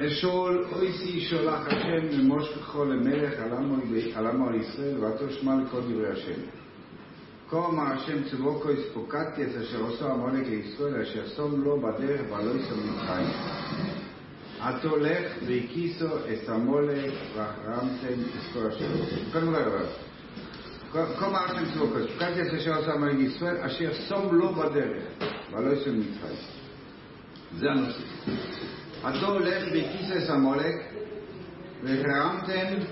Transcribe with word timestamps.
אשול 0.00 0.66
אויסי 0.72 1.20
שולח 1.20 1.66
השם 1.66 2.08
למושכו 2.10 2.84
למלך 2.84 3.32
על 4.16 4.26
עמו- 4.26 4.48
על 4.48 4.54
ישראל 4.54 5.04
ואתו 5.04 5.30
שמע 5.30 5.54
לכל 5.56 5.80
דברי 5.80 6.10
השם. 6.10 6.40
כה 7.50 7.66
אמר 7.66 7.82
השם 7.82 8.24
צבוקו 8.30 8.70
הספוקדתי 8.70 9.42
את 9.42 9.56
אשר 9.62 9.86
עשו 9.86 10.08
עמלק 10.08 10.46
לישראל 10.46 11.02
אשר 11.02 11.28
שום 11.36 11.64
לו 11.64 11.80
בדרך 11.80 12.20
ועלו 12.30 12.56
יסום 12.56 12.78
מצרים. 12.78 13.26
עתו 14.60 14.96
לך 14.96 15.32
והקיסו 15.46 16.06
את 16.06 16.48
עמלק 16.48 17.12
והחרמתם 17.36 18.20
את 18.22 18.52
כל 18.52 18.66
אשר. 18.66 18.86
רגע. 19.34 19.84
כה 20.92 21.26
אמר 21.26 21.38
השם 21.38 21.72
צבוקו 21.74 21.98
הספוקדתי 21.98 22.40
את 22.40 22.54
אשר 22.54 22.74
עשו 22.74 22.90
עמלק 22.90 23.14
לישראל 23.14 23.56
אשר 23.56 23.92
שום 24.08 24.34
לו 24.34 24.54
בדרך 24.54 25.02
ועלו 25.52 25.72
יסום 25.72 26.00
מצרים. 26.00 26.36
זה 27.58 27.70
הנושא. 27.70 28.02
עתו 29.02 29.32
הולך 29.32 29.64
והקיסו 29.72 30.24
את 30.24 30.30
עמלק 30.30 30.74
והחרמתם 31.82 32.82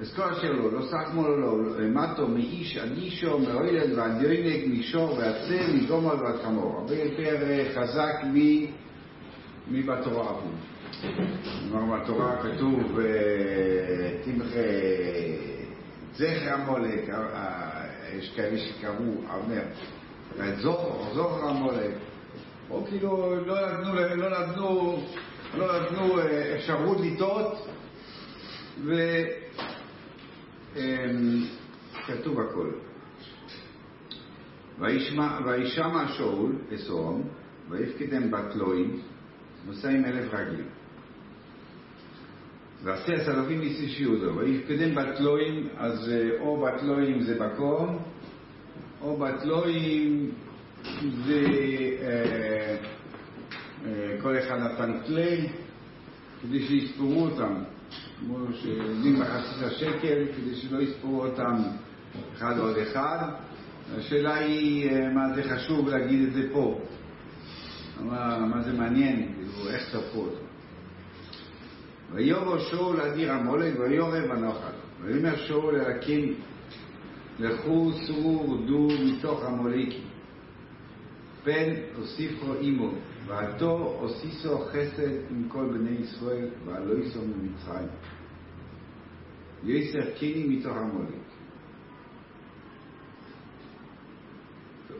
אז 0.00 0.14
כל 0.16 0.22
אשר 0.22 0.52
לו, 0.52 0.70
לא 0.70 0.86
סחמו 0.86 1.28
לו, 1.28 1.62
לא 1.62 1.86
מטו 1.88 2.28
מאיש 2.28 2.76
עד 2.76 2.90
אישו, 2.96 3.38
מאוילד 3.38 3.98
ועד 3.98 4.22
יוינק, 4.22 4.66
מישור 4.66 5.18
ועצר, 5.18 5.72
מגומר 5.74 6.22
ועד 6.22 6.42
חמור. 6.42 6.78
הרבה 6.78 6.94
יותר 6.94 7.42
אה, 7.42 7.66
חזק 7.74 8.14
מבתורה 9.68 10.24
אפילו. 10.24 10.74
כלומר, 11.70 12.00
בתורה 12.00 12.36
כתוב, 12.42 12.98
אה, 12.98 13.04
תמחה 14.24 14.60
זכר 16.14 16.54
המולק, 16.54 17.10
אה, 17.10 17.14
אה, 17.14 17.84
יש 18.18 18.32
כאלה 18.36 18.58
שקראו, 18.58 19.14
אומר, 19.34 19.62
זוכר 21.14 21.48
המולק. 21.48 21.94
או 22.70 22.84
כאילו 22.88 23.36
לא 23.46 23.72
נתנו, 23.72 23.94
לא 23.94 24.30
נתנו, 24.30 25.02
לא 25.58 25.80
נתנו 25.80 26.18
אה, 26.18 26.56
אפשרות 26.56 26.96
לטעות, 27.00 27.66
ו... 28.84 28.94
אמ, 30.76 31.44
הכל. 32.40 32.70
וישמע- 34.78 35.38
שאול 36.08 36.52
אסום, 36.74 37.22
ויפקדם 37.70 38.30
בתלויים, 38.30 39.00
נוסע 39.66 39.88
עם 39.90 40.04
אלף 40.04 40.34
רגלים. 40.34 40.66
ועשה 42.82 43.12
עשרפים 43.12 43.60
איסיש 43.60 44.00
יהודו, 44.00 44.36
ויפקדם 44.36 44.94
בתלויים, 44.94 45.68
אז 45.76 46.08
אה, 46.08 46.40
או 46.40 46.60
בתלויים 46.66 47.22
זה 47.22 47.46
מקום, 47.46 47.98
או 49.02 49.16
בתלויים 49.16 50.30
זה 51.26 51.40
אה, 52.02 52.76
אה, 53.86 54.16
כל 54.22 54.38
אחד 54.38 54.58
נתן 54.58 54.92
כלי 55.06 55.48
כדי 56.42 56.66
שיספרו 56.66 57.24
אותם, 57.24 57.54
כמו 58.20 58.36
שנותנים 58.52 59.20
בחצי 59.20 59.64
השקל, 59.64 60.24
כדי 60.36 60.54
שלא 60.54 60.82
יספרו 60.82 61.24
אותם 61.26 61.62
אחד 62.34 62.58
עוד 62.58 62.76
אחד. 62.78 63.28
השאלה 63.96 64.34
היא 64.34 64.90
אה, 64.90 65.08
מה 65.10 65.34
זה 65.34 65.42
חשוב 65.42 65.88
להגיד 65.88 66.28
את 66.28 66.32
זה 66.32 66.48
פה. 66.52 66.80
מה, 68.00 68.38
מה 68.38 68.62
זה 68.62 68.72
מעניין, 68.72 69.32
כאילו, 69.34 69.70
איך 69.70 69.82
ספרו 69.88 70.22
אותו. 70.22 70.44
ויובו 72.12 72.58
שאול 72.58 73.00
אדיר 73.00 73.32
המולק 73.32 73.74
ויורב 73.78 74.30
הנוחל. 74.30 74.72
ויאמר 75.00 75.36
שאול 75.36 75.80
אלקים 75.80 76.34
לכו 77.38 77.92
סורו 78.06 78.50
ורדו 78.50 78.88
מתוך 79.04 79.44
המולקים. 79.44 80.13
פן 81.44 81.72
הוסיפו 81.96 82.54
עמו, 82.60 82.90
ועתו 83.26 83.96
הוסיסו 84.00 84.58
חסד 84.58 85.30
עם 85.30 85.48
כל 85.48 85.66
בני 85.72 85.90
ישראל, 85.90 86.48
ועלו 86.64 86.98
יסו 86.98 87.20
ממצרים. 87.26 87.88
יסר 89.64 90.10
קיני 90.18 90.56
מתוך 90.56 90.76
המולק. 90.76 91.24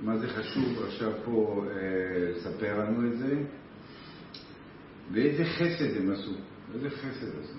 מה 0.02 0.18
זה 0.18 0.28
חשוב 0.28 0.82
עכשיו 0.86 1.12
פה 1.24 1.64
אה, 1.68 2.30
לספר 2.30 2.78
לנו 2.78 3.12
את 3.12 3.18
זה? 3.18 3.42
ואיזה 5.12 5.44
חסד 5.44 5.96
הם 5.96 6.10
עשו? 6.10 6.32
איזה 6.74 6.90
חסד 6.90 7.38
עשו? 7.40 7.58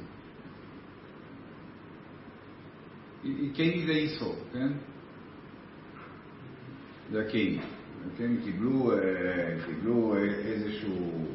קיני 3.53 3.85
זה 3.85 3.91
איסור, 3.91 4.35
כן? 4.53 4.67
זה 7.11 7.21
הקיני. 7.21 7.61
כן, 8.17 8.31
קיבלו, 8.43 8.91
אה, 8.91 8.97
קיבלו 9.65 10.15
אה, 10.15 10.23
איזשהו, 10.23 11.25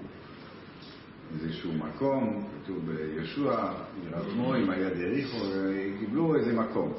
איזשהו 1.34 1.72
מקום, 1.72 2.48
כתוב 2.62 2.90
ביהושע, 2.90 3.72
עיר 4.02 4.16
עצמו 4.16 4.54
עם 4.54 4.70
היד 4.70 4.96
יריחו, 4.96 5.36
אה, 5.36 5.90
קיבלו 6.00 6.36
איזה 6.36 6.52
מקום. 6.52 6.92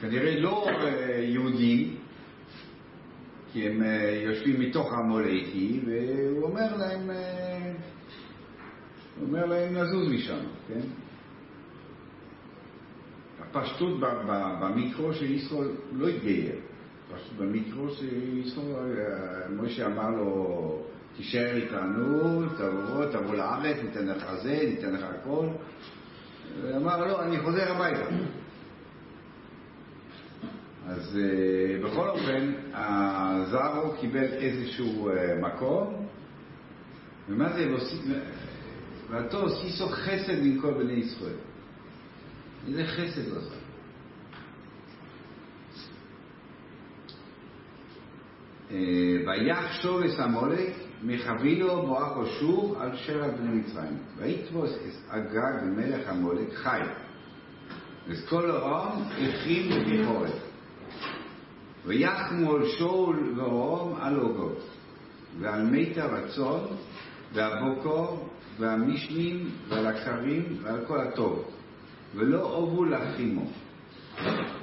וכנראה 0.00 0.40
לא 0.40 0.66
יהודים, 1.22 1.96
כי 3.52 3.68
הם 3.68 3.82
יושבים 4.24 4.60
מתוך 4.60 4.92
העמולקי, 4.92 5.80
והוא 5.86 6.42
אומר 6.42 6.76
להם, 6.76 7.10
הוא 9.18 9.26
אומר 9.26 9.46
להם 9.46 9.74
לזוז 9.74 10.08
משם, 10.12 10.44
כן? 10.68 10.80
הפשטות 13.40 14.00
במיקרו 14.60 15.14
של 15.14 15.30
ישראל 15.30 15.68
לא 15.92 16.08
התגייר. 16.08 16.54
ישראל, 18.44 18.98
אה, 18.98 19.48
משה 19.48 19.86
אמר 19.86 20.10
לו, 20.10 20.82
תישאר 21.16 21.56
איתנו, 21.56 22.42
תבוא, 22.48 23.04
תבוא 23.12 23.34
לארץ, 23.34 23.76
ניתן 23.84 24.06
לך 24.06 24.34
זה, 24.42 24.62
ניתן 24.66 24.92
לך 24.92 25.02
הכל. 25.02 25.46
הוא 26.62 26.76
אמר, 26.76 27.06
לא, 27.06 27.22
אני 27.22 27.40
חוזר 27.40 27.72
הביתה. 27.72 28.06
אז 30.88 31.18
אה, 31.18 31.88
בכל 31.88 32.08
אופן, 32.08 32.52
הזרו 32.74 33.92
קיבל 34.00 34.24
איזשהו 34.24 35.10
אה, 35.10 35.38
מקום, 35.40 36.06
ומה 37.28 37.52
זה, 37.52 37.74
ואתו 39.10 39.40
הוסיסו 39.40 39.88
חסד 39.88 40.38
עם 40.42 40.60
כל 40.60 40.74
בני 40.74 40.92
ישראל. 40.92 41.36
איזה 42.68 42.86
חסד 42.86 43.36
עשה. 43.36 43.65
ויחשוב 49.26 50.02
את 50.02 50.18
המולק 50.18 50.74
מחבילו 51.02 51.86
בואכו 51.86 52.26
שוב 52.26 52.76
על 52.80 52.96
שבע 52.96 53.28
בני 53.28 53.60
מצרים. 53.60 53.98
ויתפוס 54.16 54.70
את 54.70 55.10
אגג 55.10 55.64
מלך 55.64 56.08
המולק 56.08 56.54
חי. 56.54 56.80
אז 58.10 58.28
כל 58.28 58.50
העם 58.50 59.02
הכין 59.02 59.84
בכורת. 59.86 60.32
ויחמו 61.86 62.54
על 62.54 62.68
שאול 62.68 63.40
ורום 63.40 63.96
על 64.00 64.20
אוגות, 64.20 64.68
ועל 65.40 65.62
מיתר 65.62 66.14
הצאן, 66.14 66.76
והבוקור, 67.32 68.28
והמשנים, 68.58 69.50
ועל 69.68 69.86
הכרים, 69.86 70.56
ועל 70.62 70.84
כל 70.86 71.00
הטוב. 71.00 71.44
ולא 72.14 72.42
אובו 72.42 72.84
להחימו. 72.84 73.50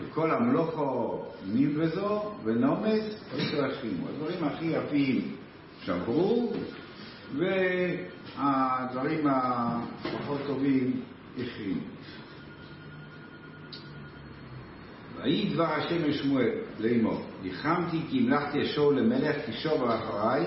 וכל 0.02 0.32
המלוכו 0.32 1.26
נבזו 1.54 2.32
ונומס, 2.44 3.24
להחימו. 3.54 4.08
הדברים 4.10 4.44
הכי 4.44 4.66
יפים 4.66 5.36
שמרו, 5.82 6.54
והדברים 7.38 9.28
הפחות 9.28 10.42
טובים 10.48 11.02
החרימו. 11.38 11.82
ויהי 15.18 15.54
דבר 15.54 15.74
השם 15.74 16.04
אל 16.04 16.14
שמואל 16.14 16.52
לאמור, 16.80 17.22
ניחמתי 17.44 17.98
כי 18.10 18.20
המלכתי 18.20 18.62
אשור 18.62 18.94
למלך 18.94 19.36
כי 19.46 19.54
שור 19.54 19.96
אחריי 19.96 20.46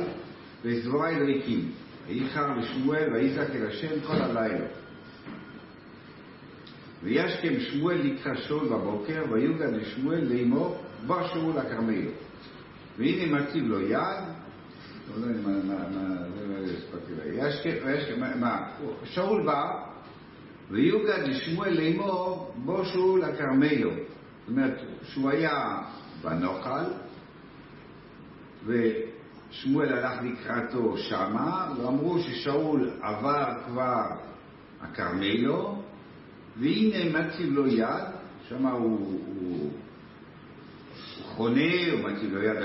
וסבורי 0.65 1.15
לא 1.21 1.29
הקים. 1.29 1.71
ויחר 2.07 2.55
לשמואל 2.57 3.13
ויזעק 3.13 3.51
אל 3.51 3.67
השם 3.67 4.01
כל 4.07 4.17
הלילה. 4.17 4.67
וישכם 7.07 7.61
שמואל 7.61 7.97
לקרא 8.03 8.35
שאול 8.35 8.69
בבוקר 8.69 9.25
ויוגד 9.31 9.73
לשמואל 9.73 10.25
לאמור 10.25 10.83
בא 11.07 11.29
שאול 11.29 11.53
לכרמל. 11.57 12.07
והנה 12.99 13.41
מציב 13.41 13.65
לו 13.65 13.81
יד, 13.81 13.97
לא 15.21 15.27
יודע 15.27 15.41
מה, 15.43 15.75
לא 16.49 16.65
הספקתי 16.65 17.13
ישכם, 17.33 17.75
וישכם, 17.87 18.41
מה, 18.41 18.69
שאול 19.05 19.47
בא 19.47 19.85
ויוגד 20.71 21.23
לשמואל 21.27 21.81
לאמור 21.81 22.55
בוא 22.65 22.85
שאול 22.85 23.25
לכרמלו. 23.25 23.91
זאת 23.91 24.49
אומרת, 24.49 24.81
שהוא 25.03 25.31
היה 25.31 25.79
בנוחל, 26.23 26.85
ושמואל 28.67 29.93
הלך 29.93 30.23
לקראתו 30.23 30.99
שמה, 30.99 31.73
ואמרו 31.79 32.19
ששאול 32.19 32.91
עבר 33.03 33.55
כבר 33.67 34.03
הכרמלו, 34.81 35.83
והנה 36.61 37.21
מציב 37.21 37.53
לו 37.53 37.67
יד, 37.67 38.05
שמה 38.49 38.73
הוא, 38.73 38.99
הוא, 39.01 39.21
הוא 39.41 39.71
חונה, 41.23 41.93
הוא 41.93 42.11
מציב 42.11 42.35
לו 42.35 42.43
יד 42.43 42.57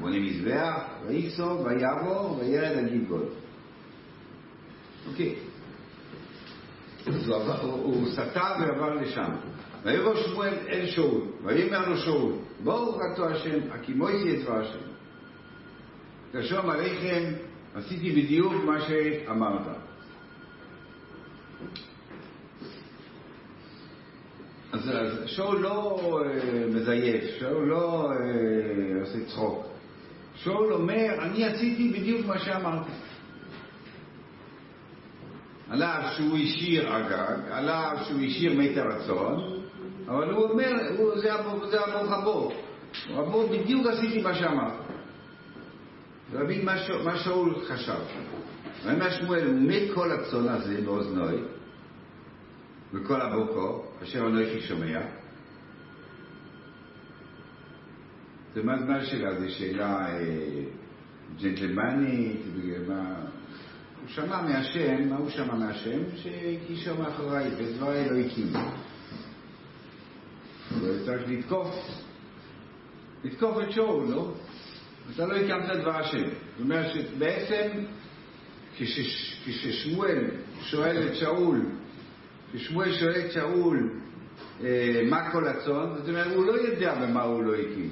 בונה 0.00 0.20
מזבח, 0.20 0.82
ויקסו, 1.06 1.64
ויעבור, 1.64 2.38
וירד 2.40 2.88
גלגול. 2.88 3.22
אוקיי. 5.10 5.34
הוא, 7.06 7.36
הוא, 7.62 7.72
הוא 7.72 8.08
סטה 8.12 8.56
ועבר 8.60 8.94
לשם. 8.94 9.30
ויבוא 9.84 10.14
שמואל 10.16 10.54
אל 10.68 10.86
שאול, 10.86 11.20
ויאמר 11.44 11.88
לו 11.88 11.96
שאול, 11.96 12.32
בואו 12.64 12.96
רצו 12.96 13.28
השם, 13.28 13.58
הקימויתי 13.70 14.36
את 14.36 14.44
דבר 14.44 14.60
השם. 14.60 14.78
תשום 16.32 16.70
עליכם, 16.70 17.32
עשיתי 17.74 18.10
בדיוק 18.10 18.52
מה 18.52 18.80
שאמרת. 18.80 19.66
אז, 24.88 25.22
שאול 25.26 25.60
לא 25.60 26.00
אה, 26.24 26.66
מזייף, 26.74 27.24
שאול 27.38 27.68
לא 27.68 28.10
אה, 28.10 29.00
עושה 29.00 29.24
צחוק. 29.26 29.66
שאול 30.34 30.72
אומר, 30.72 31.08
אני 31.22 31.44
עשיתי 31.44 31.88
בדיוק 31.88 32.26
מה 32.26 32.38
שאמרתי. 32.38 32.92
על 35.70 35.82
אף 35.82 36.12
שהוא 36.16 36.38
השאיר 36.38 36.96
אגג, 36.96 37.38
על 37.50 37.68
אף 37.68 38.06
שהוא 38.06 38.20
השאיר 38.20 38.58
מת 38.58 38.76
הרצון, 38.76 39.60
אבל 40.08 40.30
הוא 40.30 40.50
אומר, 40.50 40.72
הוא, 40.98 41.18
זה 41.18 41.34
המוח 41.34 42.12
הבור. 42.12 42.52
הבור 43.10 43.46
בדיוק 43.46 43.86
עשיתי 43.86 44.22
מה 44.22 44.34
שאמרתי. 44.34 44.92
להבין 46.34 46.64
מה, 47.04 47.18
שאול 47.18 47.54
חשב. 47.68 47.98
ויאמר 48.84 49.10
שמואל, 49.10 49.48
מת 49.52 49.82
כל 49.94 50.12
הצאן 50.12 50.48
הזה 50.48 50.80
באוזנוי, 50.84 51.38
וכל 52.92 53.20
הבוקו, 53.20 53.84
אשר 54.02 54.26
אנוכי 54.26 54.60
שומע. 54.60 55.00
זה 58.54 58.62
מה 58.62 58.78
זמן 58.78 59.04
שלה, 59.04 59.40
זו 59.40 59.50
שאלה 59.50 60.08
אה, 60.08 60.64
ג'נטלמנית, 61.40 62.40
מה... 62.88 63.14
הוא 64.00 64.08
שמע 64.08 64.42
מהשם, 64.42 65.08
מה 65.08 65.16
הוא 65.16 65.30
שמע 65.30 65.54
מהשם? 65.54 66.00
שקישו 66.16 66.94
מאחוריי, 66.96 67.50
ודבר 67.56 67.94
אלוהיקים. 67.94 68.52
הוא 70.80 70.88
צריך 71.04 71.22
לתקוף, 71.28 71.74
לתקוף 73.24 73.56
את 73.62 73.72
שאול, 73.72 74.08
לא? 74.08 74.32
אתה 75.14 75.26
לא 75.26 75.36
הקמת 75.36 75.80
דבר 75.80 75.96
השם. 75.96 76.24
זאת 76.24 76.60
אומרת 76.60 76.92
שבעצם 76.94 77.68
כששמואל 78.76 80.24
שואל 80.60 81.08
את 81.08 81.16
שאול, 81.16 81.66
כששמואל 82.52 82.92
שואל 82.92 83.20
את 83.26 83.32
שאול 83.32 83.90
אה, 84.64 85.00
מה 85.10 85.30
כל 85.30 85.48
הצאן, 85.48 85.86
זאת 85.96 86.08
אומרת 86.08 86.32
הוא 86.34 86.46
לא 86.46 86.52
יודע 86.52 86.94
במה 86.94 87.22
הוא 87.22 87.44
לא 87.44 87.54
הקים. 87.54 87.90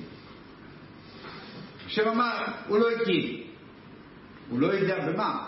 השם 1.86 2.08
אמר, 2.08 2.44
הוא 2.68 2.78
לא 2.78 2.90
הקים. 2.90 3.42
הוא 4.50 4.60
לא 4.60 4.66
יודע 4.66 5.12
במה. 5.12 5.46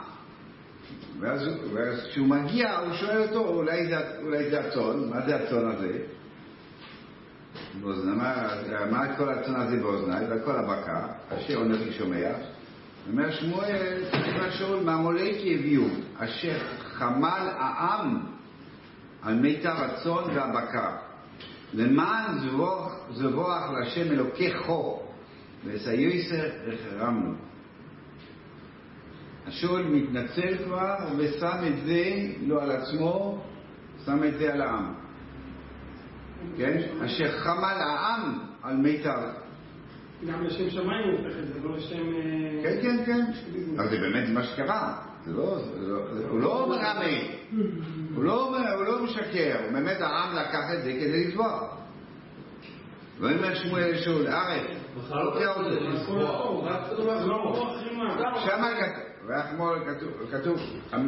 ואז, 1.20 1.48
ואז 1.72 2.06
כשהוא 2.10 2.26
מגיע, 2.26 2.78
הוא 2.78 2.92
שואל 2.94 3.22
אותו, 3.22 3.48
אולי 3.48 3.86
זה, 3.86 3.96
אולי 4.22 4.50
זה 4.50 4.60
הצאן, 4.60 5.08
מה 5.10 5.26
זה 5.26 5.36
הצאן 5.36 5.70
הזה? 5.70 5.98
באוזנה, 7.80 8.14
מה 8.90 9.16
כל 9.16 9.28
הצאן 9.28 9.56
הזה 9.56 9.76
באוזניי, 9.76 10.26
וכל 10.30 10.56
הבקר, 10.56 11.06
אשר 11.28 11.62
אנוכי 11.62 11.92
שומע. 11.92 12.30
אומר 13.10 13.30
שמואל, 13.30 14.04
אומר 14.12 14.50
שאול, 14.50 14.84
מהמולקי 14.84 15.54
הביאו, 15.54 15.84
אשר 16.18 16.58
חמל 16.82 17.48
העם 17.58 18.31
על 19.22 19.34
מיתר 19.34 19.84
הצאן 19.84 20.36
והבקר, 20.36 20.90
למען 21.74 22.38
זבוח 23.12 23.70
להשם 23.72 24.12
אלוקי 24.12 24.54
חו, 24.54 25.02
וסייוסר 25.64 26.48
החרמנו. 26.72 27.34
השאול 29.46 29.82
מתנצל 29.82 30.64
כבר 30.64 30.96
ושם 31.18 31.58
את 31.66 31.86
זה 31.86 32.04
לא 32.46 32.62
על 32.62 32.70
עצמו, 32.70 33.44
שם 34.04 34.24
את 34.24 34.38
זה 34.38 34.52
על 34.52 34.60
העם. 34.60 34.94
כן? 36.56 36.82
אשר 37.04 37.38
חמל 37.38 37.80
העם 37.80 38.38
על 38.62 38.76
מיתר. 38.76 39.30
גם 40.26 40.44
לשם 40.44 40.70
שמיים 40.70 41.10
הוא 41.10 41.18
הופך 41.18 41.38
את 41.38 41.46
זה, 41.48 41.60
לא 41.64 41.76
לשם... 41.76 42.14
אה, 42.14 42.62
כן, 42.62 42.82
כן, 42.82 43.04
כן. 43.04 43.24
אבל 43.76 43.90
זה 43.90 43.98
באמת 43.98 44.28
מה 44.28 44.42
שקרה. 44.42 45.11
לא, 45.26 45.56
לא, 45.80 45.98
הוא 46.28 46.40
לא 46.40 46.66
מרמה, 46.68 47.04
הוא 48.14 48.24
לא, 48.24 48.58
הוא 48.76 48.84
לא 48.84 49.02
משקר, 49.02 49.56
באמת 49.72 50.00
העם 50.00 50.36
לקח 50.36 50.64
את 50.74 50.82
זה 50.82 50.92
כדי 50.92 51.26
לזבוח. 51.26 51.62
ואומר 53.20 53.54
שמואל 53.54 53.96
שאול, 53.96 54.26
ארץ, 54.26 54.66
כתוב, 59.86 60.16
כתוב, 60.32 60.60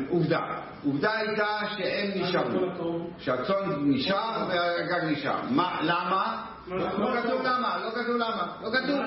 עובדה, 0.08 0.40
עובדה 0.84 1.12
הייתה 1.18 1.58
שהם 1.76 2.10
נשארו, 2.14 3.06
שהצאן 3.18 3.70
נשאר 3.80 4.46
והגג 4.48 5.04
נשאר. 5.04 5.40
למה? 5.82 6.44
לא 6.68 7.20
כתוב 7.22 7.42
למה, 7.42 7.78
לא 7.84 7.90
כתוב 7.90 8.16
למה, 8.16 8.46
לא 8.62 8.70
כתוב. 8.70 9.00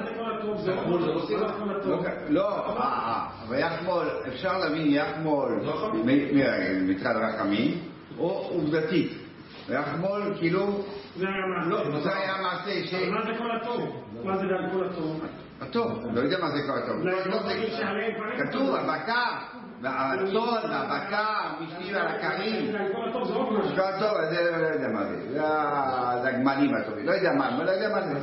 לא, 2.30 2.64
ויחמול, 3.50 4.06
אפשר 4.28 4.58
להבין 4.58 4.94
יחמול 4.94 5.60
מצד 6.82 7.14
רחמים, 7.16 7.80
או 8.18 8.50
עובדתית. 8.52 9.12
ויחמול 9.70 10.34
כאילו, 10.40 10.84
זה 11.16 11.28
היה 12.16 12.36
מעשה 12.42 12.86
ש... 12.86 12.94
מה 12.94 13.22
זה 13.26 13.32
כל 13.38 13.52
הטוב? 13.52 14.04
מה 14.24 14.38
זה 14.38 14.46
כל 14.72 14.86
הטוב? 14.86 15.22
הטוב, 15.62 16.06
לא 16.14 16.20
יודע 16.20 16.38
מה 16.40 16.50
זה 16.50 16.58
כל 16.68 16.78
הטוב. 16.84 16.96
כתוב, 18.38 18.76
הבקר, 18.76 19.57
והצאן, 19.82 20.72
והבקר, 20.72 21.62
משנים 21.62 21.96
על 21.96 22.08
הקרים. 22.08 22.72
כל 22.94 23.10
הטוב, 23.10 23.28
זה 24.30 24.52
לא 24.52 24.68
יודע 24.68 24.88
מה 24.88 25.04
זה. 25.04 25.32
זה 26.22 26.28
הגמלים 26.30 26.76
הטובים. 26.76 27.06
לא 27.06 27.12
יודע 27.12 27.32
מה, 27.32 27.64
לא 27.64 27.72
יודע 27.72 27.90
מה 27.90 28.02
זה. 28.02 28.14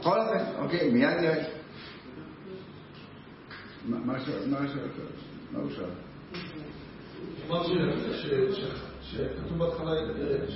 בכל 0.00 0.20
אופן, 0.20 0.44
אוקיי, 0.58 0.90
מיד 0.90 1.16
נראה. 1.20 1.44
מה 5.52 5.58
הוא 5.58 5.70
שאל? 5.70 5.90
שכתוב 9.02 9.58
בהתחלה... 9.58 9.90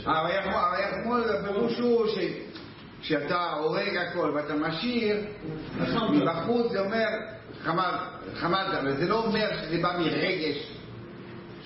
אה, 0.06 0.24
ויחמול, 0.24 1.24
הפירוש 1.24 1.78
הוא 1.78 2.06
שכשאתה 2.06 3.52
הורג 3.52 3.96
הכל 3.96 4.32
ואתה 4.34 4.54
משאיר, 4.54 5.16
מבחוץ 6.12 6.72
זה 6.72 6.80
אומר 6.80 7.33
חמדת, 8.34 8.74
אבל 8.80 8.96
זה 8.96 9.08
לא 9.08 9.24
אומר 9.24 9.48
שזה 9.62 9.82
בא 9.82 9.96
מרגש 9.98 10.70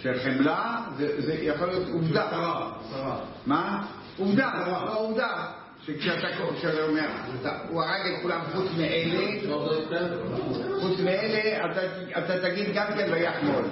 של 0.02 0.18
חמלה, 0.24 0.80
זה 0.96 1.34
יכול 1.34 1.66
להיות 1.66 1.88
עובדה. 1.92 2.30
מה? 3.46 3.86
עובדה, 4.18 4.50
לא 4.66 4.98
עובדה. 4.98 5.46
שכשאתה 5.86 6.26
אומר, 6.82 7.08
הוא 7.68 7.82
הרג 7.82 8.12
את 8.14 8.22
כולם 8.22 8.40
חוץ 8.52 8.68
מאלה, 8.76 9.40
חוץ 10.80 11.00
מאלה, 11.00 11.70
אתה 12.18 12.48
תגיד 12.48 12.66
גם 12.74 12.86
כן 12.86 13.12
ויחמול. 13.12 13.64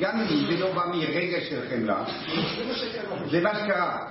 גם 0.00 0.20
אם 0.20 0.46
זה 0.46 0.64
לא 0.64 0.72
בא 0.72 0.86
מרגע 0.86 1.38
של 1.50 1.60
חמלה, 1.70 2.04
זה 3.30 3.40
מה 3.40 3.54
שקרה. 3.54 4.08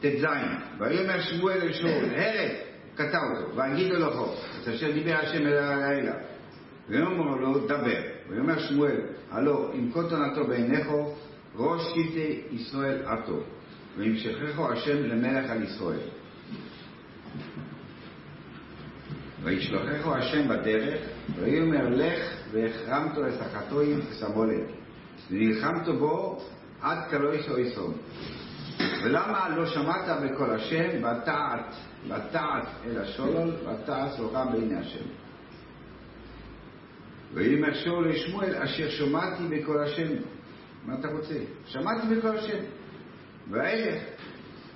ט"ז, 0.00 0.24
ויאמר 0.78 1.20
שמואל 1.20 1.60
אל 1.62 1.72
שאול, 1.72 2.04
הרב, 2.16 2.50
קטע 2.96 3.18
אותו, 3.18 3.56
ואגידו 3.56 3.96
לו 3.96 4.10
חוק, 4.10 4.34
את 4.62 4.68
אשר 4.68 4.92
דיבר 4.92 5.16
השם 5.16 5.46
אל 5.46 5.58
הלילה. 5.58 6.14
ויאמר 6.88 7.36
לו, 7.36 7.66
דבר. 7.66 8.00
ויאמר 8.28 8.58
שמואל, 8.58 9.00
הלא, 9.30 9.70
אם 9.74 9.90
כה 9.92 10.00
תונתו 10.08 10.46
בעיניכו, 10.46 11.14
ראש 11.56 11.82
קטעי 11.92 12.42
ישראל 12.50 13.06
עתו, 13.06 13.40
וימשככו 13.96 14.72
השם 14.72 15.02
למלך 15.02 15.50
על 15.50 15.62
ישראל. 15.62 15.98
וישלחכו 19.42 20.14
השם 20.14 20.48
בדרך, 20.48 21.00
ויאמר 21.34 21.88
לך 21.88 22.20
והחרמתו 22.52 23.26
את 23.28 23.40
החטואים 23.40 24.00
סמולת, 24.12 24.66
ונלחמת 25.30 25.88
בו 25.98 26.42
עד 26.82 26.98
כלויסו 27.10 27.58
יסום. 27.58 27.92
ולמה 29.04 29.48
לא 29.56 29.66
שמעת 29.66 30.22
בקול 30.22 30.50
השם, 30.50 30.88
ותעת, 30.98 31.74
ותעת 32.06 32.68
אל 32.86 32.98
השולל, 32.98 33.50
ותעש 33.50 34.20
לך 34.20 34.38
בעיני 34.52 34.76
השם. 34.76 35.04
ויאמר 37.34 37.74
שאול 37.74 38.08
לשמואל, 38.08 38.54
אשר 38.54 38.90
שמעתי 38.90 39.42
בקול 39.50 39.82
השם. 39.82 40.08
מה 40.84 40.94
אתה 41.00 41.08
רוצה? 41.08 41.34
שמעתי 41.66 42.14
בקול 42.14 42.38
השם. 42.38 42.58
והילך, 43.50 44.02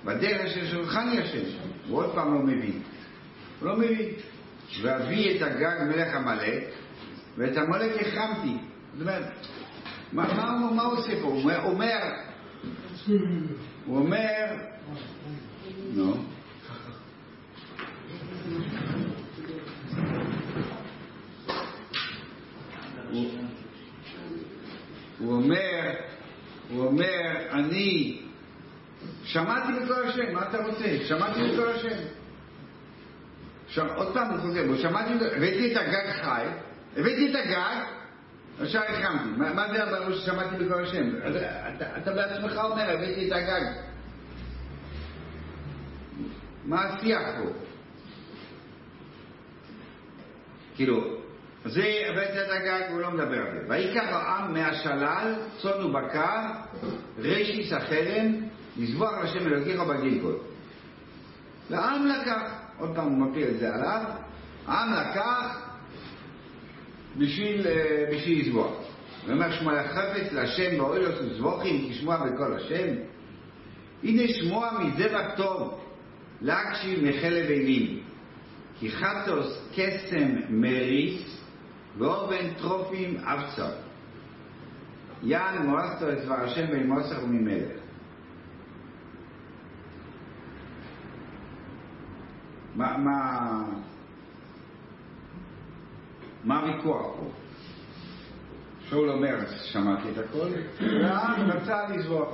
בדרך 0.05 0.41
אשר 0.41 0.65
שלחני 0.65 1.19
השם. 1.19 1.57
הוא 1.87 1.97
עוד 1.97 2.13
פעם 2.15 2.33
לא 2.33 2.39
מבין. 2.39 2.81
הוא 3.59 3.69
לא 3.69 3.75
מבין. 3.77 4.09
ואביא 4.81 5.37
את 5.37 5.41
הגג 5.41 5.77
מלך 5.87 6.15
עמלק, 6.15 6.63
ואת 7.37 7.57
עמלק 7.57 7.91
החמתי. 8.01 8.57
זאת 8.93 9.01
אומרת, 9.01 9.23
מה, 10.11 10.33
מה, 10.33 10.71
מה 10.75 10.83
הוא 10.83 10.97
עושה 10.97 11.21
פה? 11.21 11.27
הוא 11.27 11.71
אומר, 11.71 11.97
הוא 13.85 13.97
אומר, 13.97 14.45
נו, 15.93 16.15
הוא, 23.11 23.31
הוא 25.19 25.29
אומר, 25.43 25.93
הוא 26.69 26.85
אומר, 26.85 27.31
אני 27.51 28.21
שמעתי 29.23 29.71
בקול 29.73 30.07
השם, 30.07 30.33
מה 30.33 30.49
אתה 30.49 30.63
רוצה? 30.63 30.85
שמעתי 31.07 31.39
בקול 31.51 31.69
השם. 31.69 31.97
שם, 33.67 33.87
עוד 33.95 34.13
פעם 34.13 34.31
הוא 34.31 34.39
חוזר, 34.39 34.65
הוא 34.67 34.77
שמעתי, 34.77 35.13
הבאתי 35.13 35.71
את 35.71 35.77
הגג 35.77 36.11
חי, 36.21 36.45
הבאתי 36.97 37.31
את 37.31 37.35
הגג, 37.35 37.75
עכשיו 38.61 38.81
החמתי. 38.83 39.29
מה, 39.37 39.53
מה 39.53 39.67
זה 39.73 39.83
אמרנו 39.83 40.15
ששמעתי 40.15 40.55
בקול 40.55 40.83
השם? 40.83 41.09
אתה, 41.77 41.97
אתה 41.97 42.11
בעצמך 42.11 42.57
אומר, 42.63 42.89
הבאתי 42.89 43.27
את 43.27 43.31
הגג. 43.31 43.61
מה 46.65 46.81
השיח 46.81 47.21
פה? 47.37 47.49
כאילו, 50.75 51.17
זה 51.65 52.41
את 52.43 52.49
הגג, 52.49 52.81
הוא 52.91 53.01
לא 53.01 53.11
מדבר 53.11 53.47
על 53.47 53.53
זה. 53.53 53.65
ויקח 53.69 54.03
העם 54.03 54.53
מהשלל, 54.53 55.35
צאן 55.61 55.83
ובקר, 55.85 56.47
רשיס 57.17 57.73
החרם, 57.73 58.33
לזבוח 58.77 59.13
לשם 59.23 59.47
אלוקיך 59.47 59.81
בגלגול. 59.81 60.35
והעם 61.69 62.07
לקח, 62.07 62.41
עוד 62.77 62.95
פעם 62.95 63.07
הוא 63.07 63.27
מפיל 63.27 63.47
את 63.47 63.59
זה 63.59 63.75
עליו, 63.75 64.03
העם 64.67 64.93
לקח 64.93 65.71
בשביל, 67.17 67.67
אה, 67.67 68.05
בשביל 68.11 68.41
לזבוח. 68.41 68.71
הוא 69.25 69.33
אומר 69.33 69.51
שמוע 69.51 69.83
חפץ 69.83 70.31
להשם 70.31 70.77
באוילוס 70.77 71.15
וזבוחים 71.21 71.89
תשמוע 71.89 72.17
בקול 72.17 72.53
השם. 72.53 72.87
הנה 74.03 74.27
שמוע 74.27 74.71
מזבח 74.79 75.25
טוב, 75.37 75.79
להקשיב 76.41 76.99
מחלב 77.03 77.45
אילים. 77.49 77.99
כי 78.79 78.91
חטוס 78.91 79.69
קסם 79.75 80.35
מריס 80.49 81.40
ואורבן 81.97 82.53
טרופים 82.53 83.17
אבצר. 83.17 83.71
יען 85.23 85.67
מואסתו 85.67 86.11
את 86.11 86.17
דבר 86.25 86.35
השם 86.35 86.67
בין 86.67 86.87
מוסר 86.87 87.23
וממלך. 87.23 87.77
מה, 92.75 92.97
מה, 92.97 93.63
מה 96.43 96.59
הוויכוח 96.59 97.15
פה? 97.15 97.31
שאול 98.89 99.09
אומר, 99.09 99.35
שמעתי 99.63 100.11
את 100.11 100.17
הכל, 100.17 100.47
והעם 100.81 101.51
רצה 101.51 101.87
לזרוח. 101.89 102.33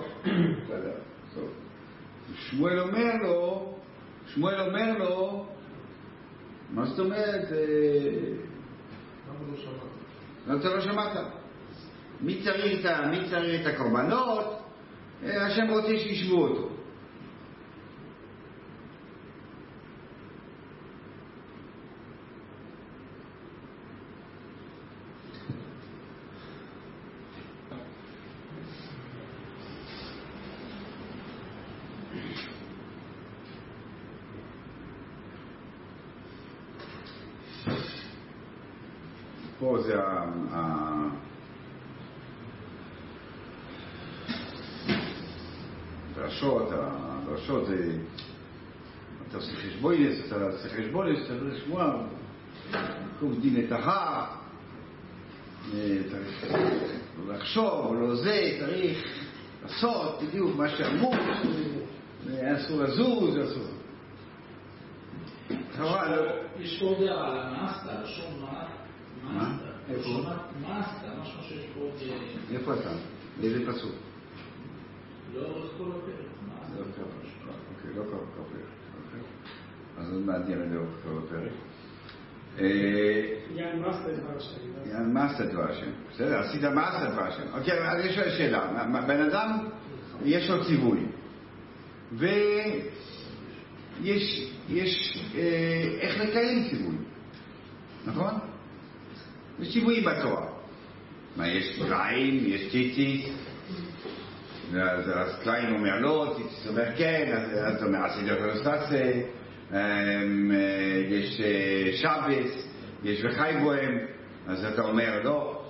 שמואל 2.36 2.80
אומר 2.80 3.14
לו, 3.24 3.74
שמואל 4.28 4.60
אומר 4.60 4.98
לו, 4.98 5.46
מה 6.74 6.86
זאת 6.86 7.00
אומרת? 7.00 7.48
למה 9.28 9.52
לא 9.52 9.58
שמעת? 9.58 10.60
אתה 10.62 10.76
לא 10.76 10.82
שמעת? 10.82 11.18
צריך 12.44 12.80
את, 12.80 12.86
ה- 12.86 13.08
מי 13.08 13.30
צריך 13.30 13.62
את 13.62 13.74
הקורבנות? 13.74 14.46
אה, 15.24 15.46
השם 15.46 15.68
רוצה 15.70 15.88
שישבו 15.98 16.48
אותו. 16.48 16.70
פה 39.60 39.78
זה 39.82 40.04
ה... 40.04 40.24
ה- 40.52 41.10
הדרשות, 46.12 46.70
הדרשות 46.72 47.66
זה... 47.68 47.98
אתה 49.28 49.38
עושה 49.38 49.56
עושה 50.58 50.70
חשבונס, 50.70 51.20
אתה 51.26 51.40
צריך 51.40 51.54
לשמוע, 51.54 52.04
קוב 53.20 53.40
דין 53.42 53.66
את 53.66 53.72
ההר, 53.72 54.26
אה, 55.74 55.98
צריך 56.12 56.54
לחשוב, 57.28 57.96
לא 58.00 58.16
זה, 58.16 58.58
צריך 58.60 59.06
לעשות 59.64 60.22
בדיוק 60.22 60.56
מה 60.56 60.70
שאמור, 60.70 61.16
אה, 62.30 62.56
אסור 62.56 62.84
לזוז, 62.84 63.38
אסור. 63.38 63.64
יש 66.60 66.80
פה 66.80 66.96
הערה 67.00 67.32
על 67.32 67.40
המאסת, 67.40 67.92
לשון 68.04 68.42
מה? 68.42 68.68
מאסת. 69.24 69.68
איפה? 69.90 70.10
מאסת, 70.62 71.08
משהו 71.22 71.44
שיש 71.44 71.66
פה. 71.74 71.80
אה, 72.02 72.18
איפה 72.52 72.74
אתה? 72.74 72.92
באיזה 73.40 73.72
פסוק? 73.72 73.96
לאורך 75.34 75.72
כל 75.78 75.84
הפרק. 75.84 76.78
לא 76.78 76.86
מאסת. 76.86 76.96
קרוב, 76.96 77.12
אוקיי, 77.76 77.94
לא 77.96 78.04
קרוב. 78.04 78.30
אוקיי. 78.40 78.77
אז 79.98 80.14
עוד 80.14 80.22
מעט 80.26 80.42
נראה 80.48 80.66
לאורך 80.66 80.90
כל 81.04 81.10
הפרק. 81.26 81.52
אה, 82.60 82.66
יען 83.56 83.80
מאסת 85.14 85.35
את 85.35 85.46
דבר 85.46 85.70
השם. 85.70 85.92
בסדר, 86.12 86.40
עשית 86.40 86.64
עשה 86.64 87.10
דבר 87.10 87.24
השם. 87.24 87.44
אוקיי, 87.54 87.90
אז 87.90 88.06
יש 88.06 88.16
שאלה. 88.38 88.84
בן 89.08 89.22
אדם, 89.22 89.68
יש 90.26 90.50
לו 90.50 90.66
ציווי. 90.66 91.00
ויש 92.14 92.44
יש, 94.70 95.24
אה, 95.36 95.98
איך 96.00 96.20
לקיים 96.20 96.70
ציווי, 96.70 96.96
נכון? 98.06 98.34
יש 99.60 99.74
ציוויים 99.74 100.06
בתורה. 100.06 100.48
מה, 101.36 101.48
יש 101.48 101.80
קלעים, 101.80 102.44
יש 102.46 102.72
ציציס, 102.72 103.30
אז 104.74 105.40
קליין 105.44 105.74
אומר 105.74 106.00
לא, 106.00 106.36
ציציס 106.38 106.68
אומר 106.68 106.96
כן, 106.98 107.34
אז 107.34 107.76
אתה 107.76 107.86
אומר 107.86 108.06
עשיתי 108.06 108.32
אותו 108.32 108.52
אמ, 109.72 110.52
אה, 110.52 111.02
יש 111.10 111.42
אה, 111.42 111.92
שבס, 111.98 112.68
יש 113.04 113.26
וחי 113.26 113.54
בוהם, 113.62 113.98
אז 114.48 114.66
אתה 114.66 114.82
אומר 114.82 115.24
לא, 115.24 115.62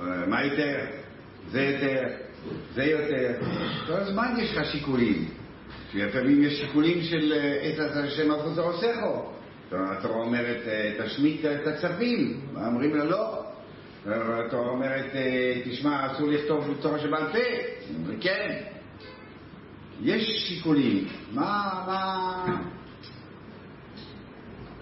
אה, 0.00 0.26
מה 0.26 0.44
יותר, 0.44 0.78
זה 1.50 1.62
יותר, 1.62 2.08
זה 2.74 2.84
יותר, 2.84 3.32
כל 3.86 3.92
הזמן 3.92 4.34
יש 4.38 4.56
לך 4.56 4.66
שיקולים, 4.72 5.28
לפעמים 5.94 6.44
יש 6.44 6.60
שיקולים 6.60 7.02
של 7.02 7.32
את 7.74 7.80
השם 7.96 8.30
אחוז 8.30 8.58
עושךו, 8.58 9.32
התורה 9.72 10.16
אומרת 10.16 10.62
תשמיט 11.04 11.44
את 11.44 11.66
הצווים, 11.66 12.40
אומרים 12.56 12.94
לה 12.94 13.04
לא, 13.04 13.42
התורה 14.06 14.68
אומרת, 14.68 15.12
תשמע, 15.64 16.12
אסור 16.12 16.28
לכתוב 16.28 16.74
תורה 16.80 16.98
שבעל 16.98 17.32
פה. 17.32 17.38
וכן, 18.06 18.62
יש 20.00 20.48
שיקולים. 20.48 21.08
מה, 21.32 21.84
מה... 21.86 22.44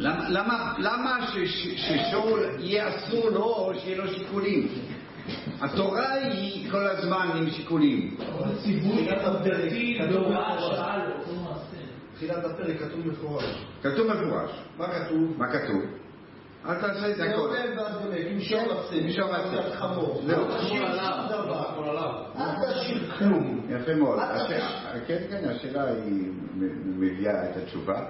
למה, 0.00 0.28
למה, 0.28 0.72
למה 0.78 1.26
ש- 1.26 1.50
ש- 1.50 1.88
ששאול 1.88 2.40
יהיה 2.58 2.88
אסור 2.88 3.30
לו 3.30 3.72
שיהיה 3.78 3.96
לו 3.98 4.08
שיקולים? 4.08 4.68
התורה 5.60 6.12
היא 6.12 6.70
כל 6.70 6.86
הזמן 6.86 7.28
עם 7.34 7.50
שיקולים. 7.50 8.16
הציווי 8.44 9.08
תחילת 12.14 12.44
הפרק 12.44 12.76
כתוב 12.78 13.06
מפורש. 13.06 13.64
כתוב 13.82 14.06
מפורש. 14.06 14.50
מה 14.78 14.86
כתוב? 14.88 15.34
מה 15.38 15.46
כתוב? 15.52 15.82
אל 16.68 16.74
תעשה 16.74 17.10
את 17.10 17.16
זה 17.16 17.24
הכל. 17.24 17.40
עולה 17.40 17.60
ואז 17.76 17.96
בונה, 17.96 18.16
תמשור 18.34 18.62
לצאת, 18.62 19.02
תמשור 19.02 19.30
לצאת. 19.32 19.72
חמור. 19.74 20.22
זהו. 20.26 20.44
אל 20.44 20.58
תשאיר 20.58 20.86
שום 20.86 21.28
דבר. 21.28 22.24
אל 22.36 22.72
תשאיר 22.72 23.10
כלום. 23.18 23.66
יפה 23.70 23.94
מאוד. 23.94 24.18
כן, 25.06 25.18
כן, 25.30 25.48
השאלה 25.48 25.84
היא 25.84 26.32
מביאה 26.84 27.50
את 27.50 27.56
התשובה. 27.56 28.00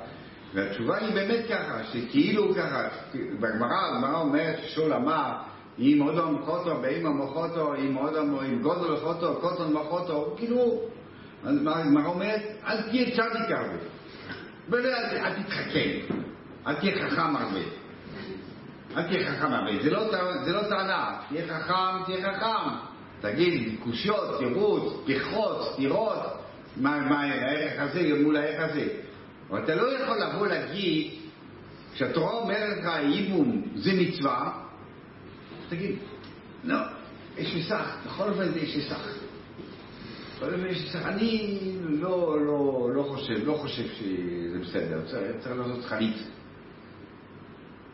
והתשובה 0.54 0.96
היא 0.96 1.14
באמת 1.14 1.44
ככה, 1.48 1.84
שכאילו 1.84 2.54
ככה, 2.54 2.88
בגמרא, 3.14 3.76
הגמרא 3.88 4.20
אומרת 4.20 4.58
ששאול 4.62 4.92
אמר, 4.92 5.32
אם 5.78 5.98
עוד 6.04 6.18
המחותו, 6.18 6.80
באם 6.80 7.06
המחותו, 7.06 7.74
אם 7.74 7.94
עוד 7.94 8.16
המ- 8.16 8.38
אם 8.38 8.62
גודל 8.62 8.92
מחותו, 8.92 9.38
קוטון 9.40 9.72
מחותו, 9.72 10.34
כאילו, 10.36 10.80
אז 11.44 11.56
הגמרא 11.66 12.06
אומרת, 12.06 12.42
אל 12.66 12.82
תהיה 12.82 13.04
צדיק 13.10 13.50
הרבה. 13.50 13.76
אל 15.26 15.42
תתחכם, 15.42 16.14
אל 16.66 16.74
תהיה 16.74 17.10
חכם 17.10 17.36
הרבה. 17.36 17.60
אל 18.96 19.02
תהיה 19.02 19.30
חכם 19.32 19.52
הרבה, 19.52 19.82
זה 19.82 19.90
לא, 19.90 20.02
טע- 20.10 20.44
זה 20.44 20.52
לא 20.52 20.62
טענה, 20.62 21.20
תהיה 21.28 21.46
חכם, 21.46 22.04
תהיה 22.06 22.32
חכם. 22.32 22.70
תגיד, 23.20 23.78
קושיות, 23.84 24.38
תירוץ, 24.38 24.92
פרחות, 25.06 25.68
סתירות, 25.72 26.18
מה 26.76 27.20
הערך 27.20 27.72
הזה 27.80 28.00
מול 28.22 28.36
הערך 28.36 28.70
הזה. 28.70 28.88
אבל 29.50 29.64
אתה 29.64 29.74
לא 29.74 30.02
יכול 30.02 30.16
לבוא 30.22 30.46
להגיד, 30.46 31.10
כשהתורה 31.94 32.32
אומרת 32.32 32.78
לך 32.78 32.86
ייבום 33.02 33.62
זה 33.74 33.90
מצווה, 33.92 34.62
תגיד, 35.68 35.96
לא, 36.64 36.78
יש 37.38 37.54
לי 37.54 37.62
סך, 37.62 37.96
בכל 38.06 38.28
אופן 38.28 38.48
יש 38.56 38.76
לי 38.76 38.82
סך. 38.82 39.14
בכל 40.36 40.54
אופן 40.54 40.66
יש 40.66 40.82
לי 40.82 40.88
סך, 40.88 41.06
אני 41.06 41.60
לא, 41.82 42.46
לא, 42.46 42.90
לא 42.94 43.02
חושב, 43.02 43.46
לא 43.46 43.54
חושב 43.54 43.88
שזה 43.88 44.58
בסדר, 44.60 45.00
צריך 45.40 45.58
לעשות 45.58 45.84
חליץ. 45.84 46.16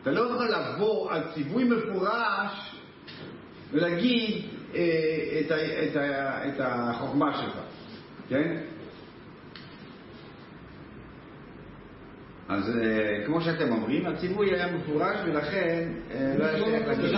אתה 0.02 0.10
לא 0.10 0.20
יכול 0.20 0.48
לבוא 0.48 1.10
על 1.10 1.22
ציווי 1.34 1.64
מפורש 1.64 2.76
ולהגיד 3.72 4.44
אה, 4.74 5.40
את, 5.40 5.50
ה, 5.50 5.56
את, 5.84 5.96
ה, 5.96 6.48
את 6.48 6.54
החוכמה 6.60 7.36
שלך, 7.42 7.58
כן? 8.28 8.56
אז 12.48 12.78
אה, 12.82 13.26
כמו 13.26 13.40
שאתם 13.40 13.72
אומרים, 13.72 14.06
הציווי 14.06 14.54
היה 14.54 14.66
מפורש 14.76 15.16
ולכן 15.24 15.88
אה, 16.14 16.34
לא 16.38 16.44
היה 16.44 16.58
שייך 16.58 16.88
להגיד. 16.88 17.14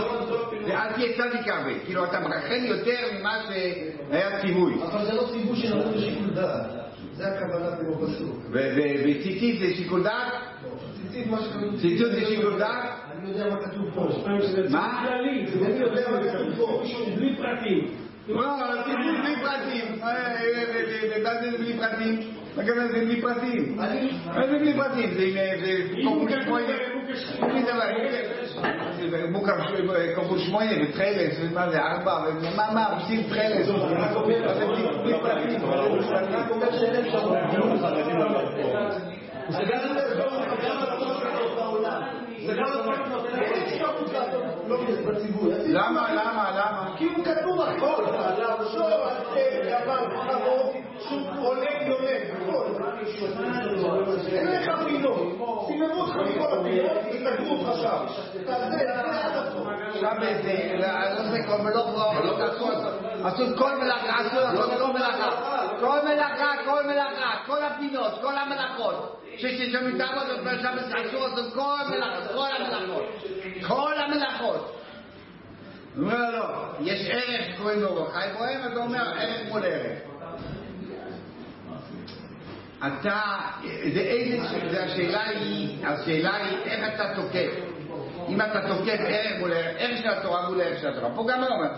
ואל 0.66 0.92
תהיה 0.92 1.16
צדיק 1.16 1.48
הרבה, 1.48 1.78
כאילו 1.84 2.04
אתה 2.04 2.20
מרחם 2.20 2.64
יותר 2.64 2.98
ממה 3.20 3.38
שהיה 3.48 4.40
ציווי. 4.40 4.74
אבל 4.82 5.04
זה 5.04 5.12
לא 5.12 5.22
ציווי 5.32 5.56
שנתון 5.56 5.94
לשיקול 5.94 6.30
דעת. 6.34 6.66
זה 7.14 7.26
הכוונה 7.26 7.76
כמו 7.76 8.06
פסוק. 8.06 8.36
ו- 8.50 8.72
ו- 8.76 9.02
וציצית 9.04 9.58
זה 9.58 9.74
שיקול 9.76 10.02
דעת? 10.02 10.32
ציצית 11.80 12.12
זה 12.12 12.24
שיקול 12.26 12.58
דעת? 12.58 12.98
אני 13.18 13.30
יודע 13.30 13.48
מה 13.48 13.56
כתוב 13.56 13.90
פה. 13.94 14.08
מה? 14.70 15.04
כללי, 15.06 15.46
זה 15.46 15.66
אני 15.66 15.80
יודע 15.80 16.10
מה 16.10 16.18
כתוב 16.32 16.56
פה. 16.56 16.82
בלי 17.16 17.36
פרטים. 17.36 17.90
לא, 18.28 18.56
אבל 18.56 18.82
ציצית 18.82 19.20
בלי 19.22 19.34
פרטים. 19.42 20.02
אה, 20.02 20.08
אה, 20.08 21.26
אה, 21.26 21.58
בלי 21.58 21.76
פרטים? 21.78 22.37
הכוונה 22.60 22.88
זה 22.88 22.98
בלי 23.04 23.20
פרטים? 23.22 23.76
מה 23.76 24.46
זה 24.46 24.58
בלי 24.58 24.74
פרטים? 24.76 25.10
זה 25.14 25.24
קומפוס 26.04 26.34
שמונה. 26.44 26.72
קומפוס 30.14 30.40
שמונה 30.46 30.70
ותכלס, 30.82 31.34
ומה 31.40 31.70
זה 31.70 31.78
ארבע, 31.78 32.14
ומה 32.42 32.72
מה, 32.74 32.86
עושים 32.86 33.22
תכלס. 33.22 33.66
זה 33.66 33.72
בלי- 33.72 35.14
פרטים? 35.20 35.60
זה 39.50 39.64
גם 39.64 39.78
זה 42.46 42.54
גם 42.54 42.74
לא. 42.74 42.94
למה, 45.66 46.14
למה, 46.14 46.50
למה? 46.50 46.94
כי 46.98 47.04
הוא 47.04 47.24
כתוב 47.24 47.60
הכל, 47.60 48.04
עולה 51.42 51.70
יונק, 51.86 52.42
הכל. 52.42 52.66
אין 54.28 54.62
לך 54.62 54.82
פינות, 54.84 55.18
סיממו 55.66 56.00
אותך 56.00 56.16
מכל 56.16 56.58
הפינות, 56.60 56.96
וסגרו 57.10 57.56
אותך 57.56 57.78
שם. 57.82 58.04
תעשה 58.46 58.70
זה 58.70 59.00
עד 59.00 59.36
הסוף. 59.36 59.66
עכשיו 59.94 60.12
זה, 60.42 60.74
לא 60.78 61.30
זה 61.30 61.38
כל 61.46 61.62
מלאכה, 61.62 62.20
לא 62.24 63.28
עשו 63.28 63.56
כל 63.56 63.76
מלאכה, 63.76 64.18
עשו 64.18 64.78
כל 64.78 64.92
מלאכה, 64.92 65.30
כל 65.80 65.98
מלאכה, 66.04 66.52
כל 66.64 66.86
מלאכה, 66.86 67.34
כל 67.46 67.64
הפינות, 67.64 68.12
כל 68.22 68.38
המלאכות, 68.38 69.22
ששם 69.36 69.98
תעבוד, 69.98 70.26
שם 70.62 70.76
עשו 70.78 71.18
לעשות 71.18 71.54
כל 71.54 71.76
מלאכה, 71.90 72.34
כל 72.34 72.48
המלאכות, 72.56 73.04
כל 73.68 73.92
המלאכות. 73.98 74.74
אומר 75.98 76.30
לא, 76.30 76.44
יש 76.80 77.10
ערך 77.10 77.54
שקוראים 77.54 77.80
לו 77.80 78.06
חי 78.12 78.28
בוהם, 78.38 78.72
אתה 78.72 78.80
אומר 78.80 79.20
ערך 79.20 79.48
מול 79.48 79.64
ערך. 79.64 80.07
אתה, 82.86 83.20
זה 83.94 84.00
איזה, 84.00 84.38
זה 84.70 84.84
השאלה 84.84 85.24
היא, 85.28 85.86
השאלה 85.86 86.34
היא 86.36 86.56
איך 86.64 86.94
אתה 86.94 87.04
תוקף. 87.16 87.50
אם 88.28 88.40
אתה 88.40 88.60
תוקף 88.68 88.96
ערך 89.06 89.40
מול 89.40 89.52
ערך, 89.52 89.98
של 90.02 90.08
התורה 90.08 90.48
מול 90.48 90.60
ערך 90.60 90.80
של 90.80 90.88
התורה. 90.88 91.10
פה 91.14 91.26
גם 91.28 91.42
הוא 91.42 91.48
אומר, 91.50 91.68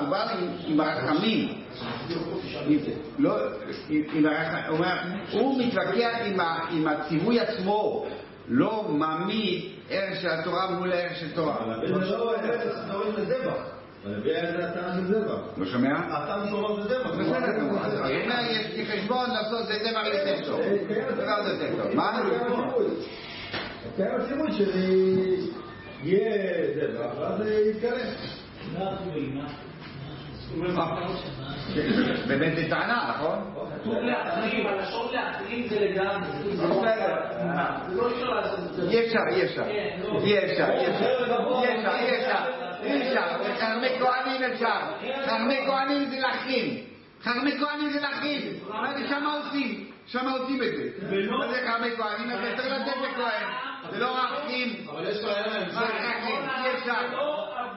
הוא 0.00 0.08
בא 0.08 0.26
עם- 0.66 0.80
הרחמים. 0.80 1.48
לא, 3.18 3.36
הוא 5.32 5.58
מתווכח 5.58 6.16
עם 6.70 6.88
הציווי 6.88 7.40
עצמו, 7.40 8.06
לא 8.48 8.84
מעמיד 8.88 9.62
ערך 9.90 10.20
של 10.20 10.28
התורה 10.28 10.70
מול 10.70 10.92
ערך 10.92 11.16
של 11.16 11.34
תורה. 11.34 11.56
זה 11.86 12.16
לא 12.16 12.36
באמת, 12.42 12.60
זה 12.86 12.92
הולך 12.92 13.18
לזבח. 13.18 13.54
זה 14.04 14.16
של 14.94 15.04
זבח. 15.04 15.38
לא 15.56 15.66
שומע? 15.66 15.98
הטעם 15.98 16.54
אמר 16.54 16.82
זה 16.82 16.88
זבח. 16.88 17.10
בסדר, 17.10 17.52
יש 18.50 18.76
לי 18.76 18.86
חשבון 18.86 19.30
לעשות 19.30 19.66
זה 19.66 19.78
דבר 19.90 20.06
יותר 20.06 20.44
טוב. 20.44 20.60
דבר 21.14 21.48
יותר 21.48 21.82
טוב. 21.82 21.94
מה? 21.94 22.22
קיים 23.96 24.20
הציווי 24.20 24.52
שיהיה 24.52 26.30
זבח, 26.74 27.18
ואז 27.18 27.38
זה 27.38 27.70
יתקרב. 27.70 28.00
באמת 32.28 32.56
זה 32.56 32.62
טענה, 32.70 33.14
נכון? 33.16 33.38
להחרים, 33.86 34.66
הלשון 34.66 35.06
להחרים 35.12 35.68
זה 35.68 35.80
לגמרי. 35.80 36.56
זה 36.56 36.68
לא-. 36.68 36.82
זה 37.88 37.94
לא 37.96 38.08
את 38.40 38.74
זה. 38.74 38.88
אי 38.90 39.06
אפשר, 39.06 39.18
אי 39.30 39.44
אפשר. 39.44 39.64
כן, 39.64 40.00
לא. 40.02 40.20
אי 40.24 40.38
אפשר, 40.38 40.70
אי 40.70 40.88
אפשר. 40.88 41.06
אי 41.90 42.18
אפשר, 42.18 42.61
אי 42.82 43.08
אפשר. 43.08 43.54
חרמי 43.60 43.88
כהנים 43.98 44.42
אפשר. 44.42 44.80
חרמי 45.26 45.66
כהנים 45.66 46.04
זה 46.04 46.18
להחרים. 46.20 46.84
חרמי 47.22 47.58
כהנים 47.58 47.90
זה 47.90 48.00
להחרים. 48.00 48.40
מה 48.68 48.94
זה 48.94 49.08
שמה 49.08 49.34
עושים? 49.34 49.84
שמה 50.06 50.32
עושים 50.32 50.62
את 50.62 50.76
זה. 50.76 50.88
מה 51.38 51.48
זה 51.48 51.68
חרמי 51.68 51.96
כהנים? 51.96 52.30
אתה 52.30 52.56
צריך 52.56 52.72
לתת 52.72 52.96
לכהן. 52.96 53.46
זה 53.90 53.98
לא 53.98 54.16
להחרים. 54.16 54.86
אבל 54.90 55.08
יש 55.08 55.24
מה 55.24 55.30
להמשך. 55.30 55.74
זה? 55.74 55.84
אי 56.64 56.74
אפשר. 56.78 57.08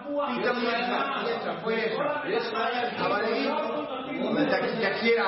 פתאום 0.04 0.58
אי 0.58 0.68
אפשר. 0.68 1.28
אי 1.28 1.36
אפשר. 1.36 1.54
פה 1.64 1.74
יש. 1.74 2.48
אבל 2.98 3.24
אם... 3.34 3.52
תקשיב, 4.82 5.20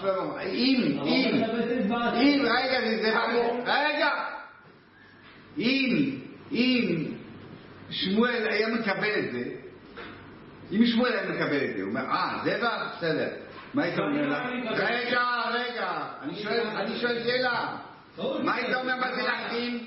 שלמה, 0.00 0.42
אם, 0.42 0.98
אם, 1.04 1.42
אם, 2.14 2.44
רגע, 2.44 2.78
רגע, 3.66 4.10
אם, 5.58 6.10
אם 6.52 7.04
שמואל 7.92 8.48
היה 8.50 8.68
מקבל 8.68 9.18
את 9.18 9.32
זה, 9.32 9.44
אם 10.72 10.86
שמואל 10.86 11.12
היה 11.12 11.22
מקבל 11.22 11.64
את 11.64 11.76
זה, 11.76 11.82
הוא 11.82 11.88
אומר, 11.88 12.00
אה, 12.00 12.38
זה 12.44 12.58
בא, 12.60 12.88
בסדר. 12.96 13.28
מה 13.74 13.82
היית 13.82 13.98
אומר 13.98 14.28
לה? 14.28 14.48
רגע, 14.70 15.22
רגע, 15.52 15.90
אני 16.22 16.98
שואל, 17.00 17.22
שאלה. 17.24 17.76
מה 18.42 18.54
היית 18.54 18.74
אומר 18.74 18.96
מה 18.96 19.14
זה 19.14 19.22
להכין? 19.22 19.78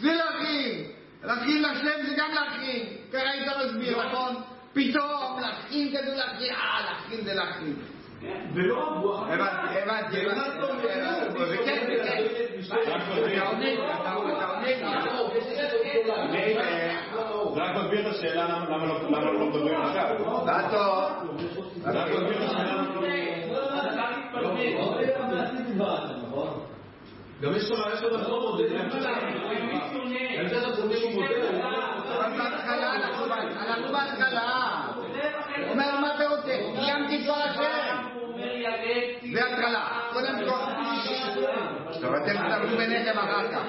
זה 0.00 0.12
להכין. 0.12 0.84
להכין 1.22 1.62
לשם 1.62 2.06
זה 2.08 2.14
גם 2.16 2.30
להכין. 2.34 2.86
ככה 3.12 3.30
היית 3.30 3.48
מסביר, 3.64 4.06
נכון? 4.06 4.34
פתאום 4.72 5.40
להכין 5.40 5.88
כזה 5.88 6.14
להכין, 6.14 6.54
אה, 6.54 6.80
להכין 6.84 7.24
זה 7.24 7.34
להכין. 7.34 7.74
ולא 8.54 8.88
אבו, 8.88 9.24
הבנתי, 9.24 9.78
הבנתי, 9.82 10.26
הבנתי. 10.26 10.58
וכן, 11.38 11.86
וכן. 12.00 12.22
אתה 12.72 13.46
עונה 13.46 13.64
לי, 13.64 13.78
אתה 14.00 14.14
עונה 14.14 14.66
לי. 14.66 14.76
זה 14.76 14.86
רק 14.86 15.36
מסביר 15.36 15.64
את 15.64 15.72
השאלה 15.80 16.12
למה 16.16 16.28
למה 16.32 16.68
לא 17.14 17.54
למה 17.56 17.72
לא 17.72 17.81
מדברים 17.81 17.81
עכשיו. 17.81 17.81
מה 20.46 20.70
טוב? 20.70 21.28
זה 21.76 21.90
רק 21.90 22.10
מסביר 22.10 22.44
את 22.44 22.50
השאלה 22.50 22.78
למה 22.78 24.42
לא 24.42 24.82
גם 27.42 27.52
יש 27.56 27.70
לו 27.70 27.76
ראיה 27.76 27.96
של 27.96 28.06
רפורמות. 28.06 28.60
ההמשך 30.38 30.68
הצדיק 30.68 31.02
הוא 31.02 31.12
מודל. 31.12 31.60
אבל 31.62 32.38
בהתחלה, 32.38 32.94
אנחנו 32.94 33.24
אנחנו 33.58 33.92
בהתחלה. 33.92 34.80
הוא 35.56 35.70
אומר, 35.70 36.00
מה 36.00 36.14
אתה 36.14 36.28
רוצה? 36.28 36.58
קיימתי 36.74 37.24
כבר 37.24 37.34
השם. 37.34 37.96
זה 39.32 39.40
התחלה. 39.44 39.84
קודם 40.12 40.38
כל. 40.38 40.60
טוב, 42.00 42.14
אתם 42.14 42.32
תדברו 42.32 42.76
ביניכם 42.76 43.18
אחר 43.18 43.48
כך. 43.52 43.64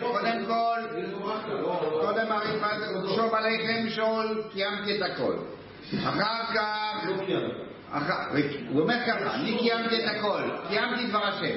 קודם 0.00 0.44
כל, 0.46 0.80
קודם 2.00 2.32
הרי 2.32 2.60
מה 2.60 2.78
זה, 2.78 2.86
שוב 3.14 3.34
עליכם 3.34 3.88
שאול, 3.88 4.42
קיימתי 4.52 4.96
את 4.98 5.02
הכל. 5.02 5.34
אחר 6.08 6.54
כך, 6.54 7.04
לא 7.08 7.14
הוא 8.70 8.80
אומר 8.80 8.94
ככה, 9.06 9.34
אני 9.34 9.58
קיימתי 9.58 10.04
את 10.04 10.10
הכל, 10.16 10.40
קיימתי 10.68 11.06
דבר 11.06 11.24
השם. 11.24 11.56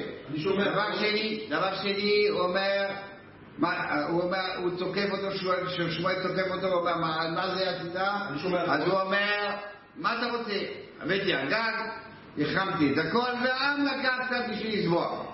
דבר 0.64 0.94
שני, 0.98 1.46
דבר 1.50 1.74
שני, 1.82 2.26
הוא 2.28 2.40
אומר, 2.40 2.86
הוא 4.08 4.22
אומר, 4.22 4.56
הוא 4.62 4.70
תוקף 4.78 5.06
אותו, 5.12 5.30
שמואל- 5.90 6.22
תוקף 6.22 6.50
אותו, 6.54 6.66
הוא 6.66 6.74
אומר, 6.80 6.96
מה, 6.96 7.54
זה 7.56 7.70
שומע. 8.38 8.62
אז 8.64 8.82
הוא 8.82 9.00
אומר, 9.00 9.50
מה 9.96 10.18
אתה 10.18 10.36
רוצה? 10.36 10.58
הבאתי 11.00 11.34
הגג, 11.34 11.72
החמתי 12.38 12.92
את 12.92 12.98
הכל, 12.98 13.30
והעם 13.44 13.84
לקח 13.86 14.14
קצת 14.26 14.44
בשביל 14.50 14.78
לזבוח. 14.78 15.27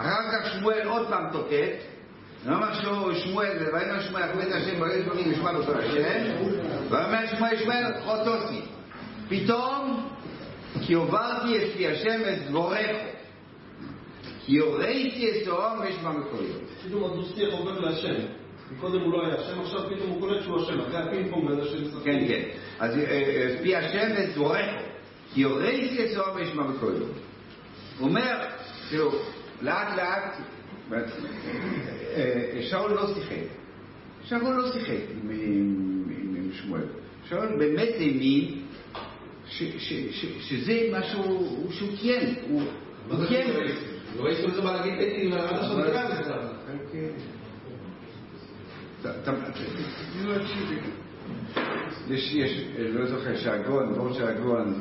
אחר 0.00 0.32
כך 0.32 0.52
שמואל 0.52 0.88
עוד 0.88 1.08
פעם 1.08 1.24
תוקף, 1.32 1.72
ואומר 2.44 2.74
שמואל, 3.14 3.56
ויאמר 3.72 4.00
שמואל, 4.00 4.22
הכבד 4.22 4.52
השם 4.52 4.80
ברגע 4.80 5.04
שמואל 5.04 5.26
ישמע 5.26 5.52
בכל 5.52 5.78
השם, 5.80 6.44
ואומר 6.88 7.26
שמואל 7.36 7.56
שמואל 7.56 7.84
חוטוסי. 8.04 8.60
פתאום, 9.28 10.08
כי 10.86 10.94
הובלתי 10.94 11.58
את 11.58 11.72
פי 11.76 11.88
השם 11.88 12.20
ואת 12.24 12.46
דבורך, 12.48 12.96
כי 14.46 14.58
הוריתי 14.58 15.30
את 15.30 15.44
תהום 15.44 15.80
וישמע 15.80 16.10
בקולו. 16.10 16.54
פתאום 16.84 17.04
הדו-שיח 17.04 17.52
עובר 17.52 17.80
להשם. 17.80 18.14
קודם 18.80 19.00
הוא 19.00 19.12
לא 19.12 19.26
היה 19.26 19.34
השם, 19.34 19.60
עכשיו 19.60 19.80
פתאום 19.90 20.10
הוא 20.10 20.20
קולט 20.20 20.42
שהוא 20.42 20.62
השם. 20.62 20.80
אחרי 20.80 20.98
הפינג 20.98 21.30
פונג 21.30 21.50
הזה 21.50 21.70
של 21.70 21.84
משחקים. 21.84 22.02
כן, 22.02 22.28
כן. 22.28 22.42
אז 22.78 22.98
אה, 22.98 23.04
אה, 23.04 23.56
פי 23.62 23.76
השם 23.76 24.08
ואת 24.16 24.32
דבורך, 24.34 24.66
כי 25.34 25.42
הוריתי 25.42 26.04
את 26.04 26.10
תהום 26.14 26.36
וישמע 26.36 26.62
בקולו. 26.62 27.06
הוא 27.98 28.08
אומר, 28.08 28.46
תראו, 28.90 29.10
לאט 29.62 29.96
לאט, 29.96 30.36
אה, 30.92 30.98
אה, 32.56 32.62
שאול 32.62 32.92
לא 32.92 33.14
שיחק. 33.14 33.36
שאול 34.24 34.54
לא 34.54 34.72
שיחק 34.72 34.90
עם, 35.22 35.30
עם, 35.30 36.04
עם, 36.36 36.50
שמואל. 36.52 36.82
שאול 37.28 37.46
באמת 37.58 37.88
האמין 37.98 38.62
ש- 39.46 39.62
ש- 39.78 39.92
ש- 40.10 40.48
שזה 40.48 40.88
משהו 40.98 41.68
שהוא 41.70 41.88
קיים, 42.00 42.34
הוא 42.48 42.62
קיים. 43.28 43.50
לא 44.18 44.26
להגיד 44.72 44.92
עד 45.96 46.10
עכשיו 46.10 46.36
להקשיב. 50.28 50.68
יש, 52.10 52.32
יש, 52.34 52.64
לא 52.78 53.06
זוכר, 53.06 53.36
שהגון, 53.36 53.94
בור 53.94 54.12
של 54.12 54.26
הגון, 54.28 54.80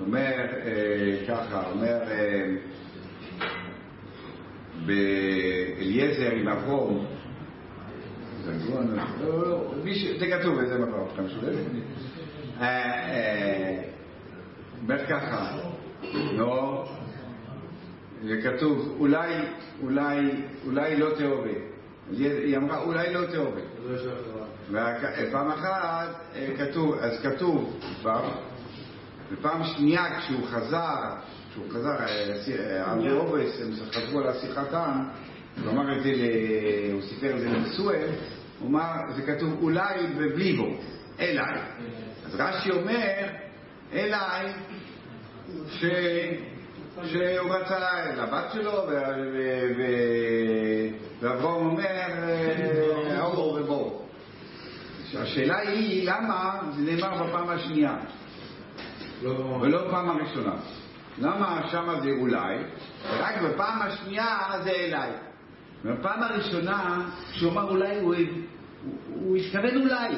אומר 0.00 0.32
אה, 0.66 1.16
ככה, 1.28 1.70
אומר 1.70 1.98
באליעזר 4.86 6.30
עם 6.30 6.48
אברום, 6.48 7.06
זה 8.44 8.52
לא, 8.70 8.80
לא, 9.20 9.50
לא, 9.50 9.74
זה 10.18 10.26
כתוב 10.26 10.56
באיזה 10.56 10.78
מקום, 10.78 11.08
אתה 11.14 11.22
משודד? 11.22 11.54
אה, 12.60 12.66
אה, 13.10 13.82
אומר 14.82 15.06
ככה, 15.06 15.58
לא, 16.32 16.88
זה 18.22 18.40
כתוב, 18.42 18.96
אולי, 18.98 19.34
אולי, 19.82 20.30
אולי 20.66 20.96
לא 20.96 21.10
תאהבי. 21.18 21.58
היא 22.10 22.56
אמרה, 22.56 22.82
אולי 22.82 23.14
לא 23.14 23.26
תאהבי. 23.26 23.60
ופעם 24.70 25.48
אחת 25.50 26.08
אה, 26.34 26.48
כתוב, 26.58 26.94
אז 26.94 27.20
כתוב 27.22 27.78
כבר, 28.00 28.30
ופעם 29.32 29.64
שנייה 29.64 30.20
כשהוא 30.20 30.46
חזר, 30.46 31.14
כשהוא 31.56 31.70
חזר, 31.70 31.96
אבי 32.92 33.10
אובס, 33.10 33.60
הם 33.62 33.70
חזרו 33.92 34.20
על 34.20 34.28
השיחתם, 34.28 35.04
הוא 35.64 35.72
אמר 35.72 35.98
את 35.98 36.02
זה, 36.02 36.10
הוא 36.92 37.02
סיפר 37.02 37.34
את 37.34 37.40
זה 37.40 37.48
לנשואל, 37.48 38.08
הוא 38.60 38.68
אמר, 38.68 38.92
זה 39.16 39.22
כתוב 39.22 39.62
אולי 39.62 39.94
ובלי 40.16 40.52
בו, 40.52 40.76
אליי. 41.20 41.60
אז 42.26 42.34
רש"י 42.40 42.70
אומר, 42.70 43.26
אליי, 43.92 44.52
ש... 45.70 45.84
שהוא 47.04 47.54
רצה 47.54 47.78
לבת 48.16 48.52
שלו, 48.52 48.72
ו- 48.72 48.88
ו- 48.88 49.72
ו- 49.78 50.88
ואברהם 51.20 51.66
אומר, 51.66 51.84
אה, 51.86 53.22
אור 53.22 53.58
ובואו. 53.60 54.02
השאלה 55.18 55.58
היא, 55.58 56.10
למה 56.10 56.60
זה 56.76 56.82
נאמר 56.82 57.24
בפעם 57.24 57.48
השנייה, 57.48 57.96
לא- 59.22 59.58
ולא 59.62 59.88
בפעם 59.88 60.10
הראשונה? 60.10 60.52
למה 61.18 61.60
שמה 61.70 62.00
זה 62.00 62.10
אולי, 62.10 62.56
ורק 63.10 63.42
בפעם 63.42 63.82
השנייה 63.82 64.38
זה 64.64 64.70
אליי? 64.70 65.10
בפעם 65.84 66.22
הראשונה, 66.22 67.08
כשהוא 67.32 67.52
אמר 67.52 67.70
אולי, 67.70 68.00
הוא, 68.00 68.14
הוא, 68.14 68.94
הוא 69.14 69.36
התכוון 69.36 69.82
אולי. 69.82 70.14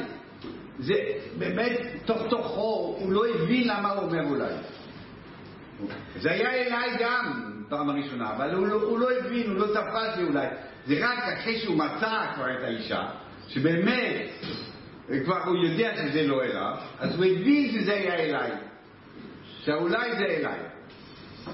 זה 0.79 0.95
באמת, 1.39 1.81
תוך 2.05 2.23
תוכו, 2.31 2.97
הוא 3.01 3.13
לא 3.13 3.27
הבין 3.27 3.69
למה 3.69 3.91
הוא 3.91 4.03
אומר 4.03 4.25
אולי. 4.25 4.53
זה 6.21 6.31
היה 6.31 6.51
אליי 6.51 6.97
גם 7.01 7.53
פעם 7.69 7.91
הראשונה, 7.91 8.37
אבל 8.37 8.55
הוא 8.55 8.67
לא, 8.67 8.75
הוא 8.75 8.99
לא 8.99 9.11
הבין, 9.13 9.51
הוא 9.51 9.59
לא 9.59 9.67
תפס 9.67 10.17
לי 10.17 10.25
אולי. 10.25 10.47
זה 10.87 10.95
רק 11.01 11.19
אחרי 11.19 11.59
שהוא 11.59 11.77
מצא 11.77 12.27
כבר 12.35 12.59
את 12.59 12.65
האישה, 12.65 13.03
שבאמת, 13.49 14.29
כבר 15.25 15.43
הוא 15.45 15.57
יודע 15.65 15.93
שזה 15.97 16.27
לא 16.27 16.43
אליו, 16.43 16.77
אז 16.99 17.17
הוא 17.17 17.25
הבין 17.25 17.71
שזה 17.73 17.95
היה 17.95 18.15
אליי. 18.15 18.51
שהאולי 19.65 20.17
זה 20.19 20.25
אליי. 20.25 20.59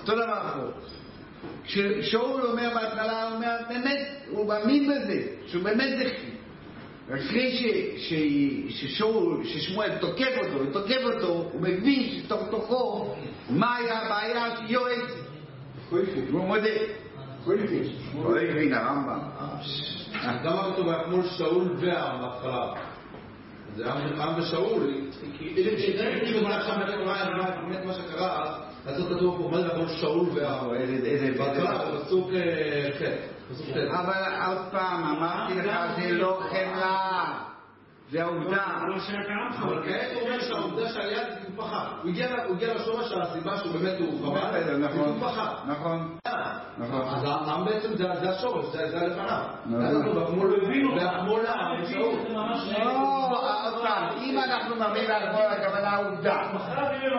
אותו 0.00 0.14
דבר 0.14 0.42
פה. 0.54 0.80
כששאול 1.64 2.42
אומר 2.42 2.70
בהתחלה, 2.74 3.28
הוא 3.28 3.37
אומר, 3.37 3.57
באמת, 3.68 4.09
הוא 4.30 4.48
מאמין 4.48 4.90
בזה, 4.90 5.26
שהוא 5.46 5.62
באמת 5.62 5.98
זכי. 5.98 6.30
אחרי 7.14 7.52
ש, 7.52 7.62
ש, 8.09 8.14
ששאול, 8.68 9.44
ששמואל 9.44 9.98
תוקף 9.98 10.38
אותו, 10.38 10.61
ותוקף 10.61 11.00
אותו, 11.04 11.50
הוא 11.52 11.61
מבין 11.61 12.20
שתוך 12.22 12.42
תוכו, 12.50 13.14
מה 13.50 13.76
היה 13.76 13.98
הבעיה 13.98 14.57
שיועץ, 14.57 15.11
והוא 15.90 16.44
מודה. 16.46 16.68
הוא 17.44 17.54
לא 18.24 18.40
הבין 18.40 18.74
הרמב"ם. 18.74 19.20
למה 20.44 20.72
כתוב 20.72 20.87
מול 21.11 21.26
שאול 21.26 21.68
בהתחלה? 21.80 22.74
זה 23.76 23.92
עם 23.92 24.38
ושאול. 24.38 24.90
כי 25.38 25.54
אם 26.26 26.44
הוא 26.44 26.48
עכשיו 26.48 26.76
באמת 27.68 27.85
מה 27.85 27.94
שקרה, 27.94 28.42
אז 28.42 28.73
לא 28.87 29.16
כתוב 29.16 29.42
פה, 29.42 29.49
מה 29.51 29.61
זה 29.61 29.79
מול 29.79 29.88
שאול 29.88 30.27
איזה- 30.77 31.38
בהתחלה, 31.38 31.90
בפסוק 31.90 32.31
אה, 32.35 32.88
ח'. 32.99 33.03
פסוק 33.53 33.66
ח'. 33.66 33.77
אבל 34.01 34.23
עוד 34.47 34.59
פעם, 34.73 35.05
אמרתי 35.05 35.55
לך, 35.55 35.77
זה 35.97 36.12
לא 36.12 36.40
חמלה, 36.51 37.13
זה 38.11 38.23
העובדה. 38.23 38.62
לא 38.88 38.99
שהיה 38.99 39.23
קרה 39.25 39.49
לך, 39.51 39.62
אבל 39.62 39.83
כעת 39.85 40.12
הוא 40.14 40.23
אומר 40.23 40.40
שהעובדה 40.40 40.88
כי 41.40 41.47
הוא 41.47 41.64
פחד. 41.64 41.87
הוא 42.03 42.11
הגיע 42.57 42.75
לשורש 42.75 43.12
הסיבה 43.12 43.57
שהוא 43.59 43.73
באמת 43.73 43.99
הוא 43.99 44.27
חבל, 44.27 44.77
נכון. 44.77 45.21
נכון, 45.67 46.19
נכון. 46.79 47.01
אז 47.09 47.25
העם 47.25 47.64
בעצם 47.64 47.97
זה 47.97 48.05
זה 48.21 48.31
השורש, 48.31 48.64
זה 48.73 48.90
זה 48.90 49.07
לפניו. 49.07 49.43
נכון. 49.67 49.85
אז 49.85 49.97
אנחנו 49.97 50.37
מול 50.37 50.55
מול 51.27 51.47
העם 51.47 51.83
ושאול. 51.83 52.14
לא, 52.85 53.67
עוד 53.67 53.83
פעם, 53.83 54.09
אם 54.21 54.38
אנחנו 54.38 54.77
מראים 54.77 55.09
לעצמו 55.09 55.38
הכוונה 55.38 55.97
עובדה, 55.97 56.43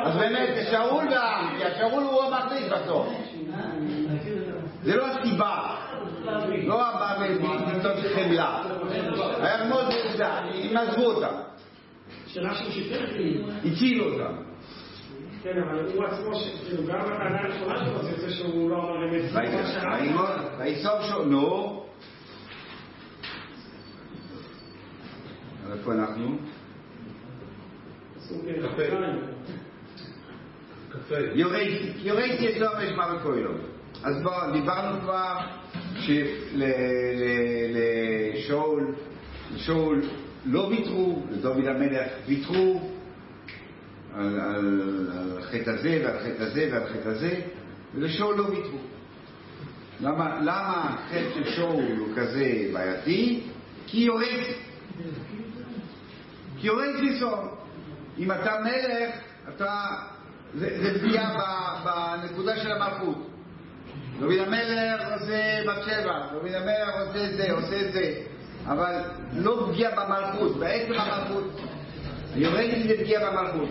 אז 0.03 0.15
באמת 0.17 0.49
זה 0.55 0.63
שאול 0.71 1.05
והעם, 1.11 1.57
כי 1.57 1.65
השאול 1.65 2.03
הוא 2.03 2.23
המחליט 2.23 2.71
בסוף. 2.71 3.07
זה 4.83 4.95
לא 4.95 5.07
הסיבה, 5.07 5.55
לא 5.57 5.74
מצד 8.25 8.63
חמלה. 8.81 9.45
היה 9.45 9.69
מאוד 9.69 9.85
עובדה, 10.05 10.37
הם 10.37 10.77
עזבו 10.77 11.05
אותם. 11.05 11.35
הצילו 13.65 14.13
אותם. 14.13 14.33
כן, 15.43 15.63
אבל 15.63 15.85
הוא 15.93 16.03
עצמו, 16.03 16.31
כאילו, 16.65 16.83
גם 16.87 16.99
בטענה 17.01 17.41
הראשונה 17.41 17.85
שלו, 17.85 18.03
זה 18.17 18.33
שהוא 18.33 18.69
לא 18.69 18.75
אמר 18.75 19.09
אמת. 19.09 19.21
ויסוף 20.59 21.01
שאול, 21.09 21.25
נו, 21.25 21.85
איפה 25.73 25.93
אנחנו? 25.93 26.37
קפה. 30.89 31.15
יורדתי 32.03 32.49
את 32.49 32.59
זוהר 32.59 32.73
ושמע 32.77 33.13
בכהלות. 33.13 33.61
אז 34.03 34.23
בוא, 34.23 34.51
דיברנו 34.53 35.01
כבר 35.01 35.37
שלשאול, 38.35 38.95
לשאול 39.55 40.01
לא 40.45 40.59
ויתרו, 40.59 41.23
לדוד 41.31 41.65
המלך 41.65 42.07
ויתרו 42.27 42.89
על, 44.13 44.39
על, 44.39 45.09
על 45.19 45.37
החטא 45.39 45.69
הזה 45.69 46.01
ועל 46.03 46.15
החטא 46.17 46.43
הזה 46.43 46.69
ועל 46.71 46.83
החטא 46.83 47.09
הזה, 47.09 47.41
ולשאול 47.95 48.35
לא 48.35 48.43
ויתרו. 48.43 48.79
למה, 50.01 50.39
למה 50.41 50.95
החטא 50.95 51.33
של 51.33 51.51
שאול 51.51 51.83
הוא 51.97 52.07
כזה 52.15 52.69
בעייתי? 52.73 53.43
כי 53.87 53.97
יורד. 53.97 54.43
כי 56.57 56.67
יורד 56.67 56.95
ניסון. 57.01 57.47
אם 58.19 58.31
אתה 58.31 58.55
מלך, 58.63 59.15
אתה... 59.55 59.85
זה, 60.53 60.99
פגיעה 60.99 61.81
בנקודה 61.85 62.57
של 62.57 62.71
המלכות. 62.71 63.34
דוד 64.19 64.37
המלך 64.39 65.01
עושה 65.13 65.59
בת 65.67 65.83
שבע, 65.83 66.19
דוד 66.33 66.53
המלך 66.53 67.07
עושה 67.07 67.25
את 67.25 67.37
זה, 67.37 67.51
עושה 67.51 67.81
את 67.81 67.93
זה, 67.93 68.13
אבל 68.65 68.95
לא 69.33 69.67
פגיעה 69.71 69.91
במלכות, 69.91 70.57
בעצם 70.59 70.93
המלכות. 70.93 71.61
יורד 72.35 72.59
לי 72.59 72.87
זה 72.87 73.03
פגיעה 73.03 73.31
במלכות. 73.31 73.69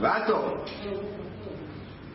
ועתו, 0.00 0.56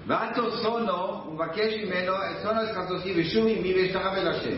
ועתו 0.08 0.52
סונו, 0.52 1.22
הוא 1.24 1.34
מבקש 1.34 1.74
ממנו, 1.84 2.14
סונו 2.44 2.64
את 2.64 2.70
חסוסי 2.76 3.14
ושוב 3.22 3.48
עמי 3.48 3.74
ואשתחווה 3.74 4.18
אל 4.18 4.28
השם. 4.28 4.58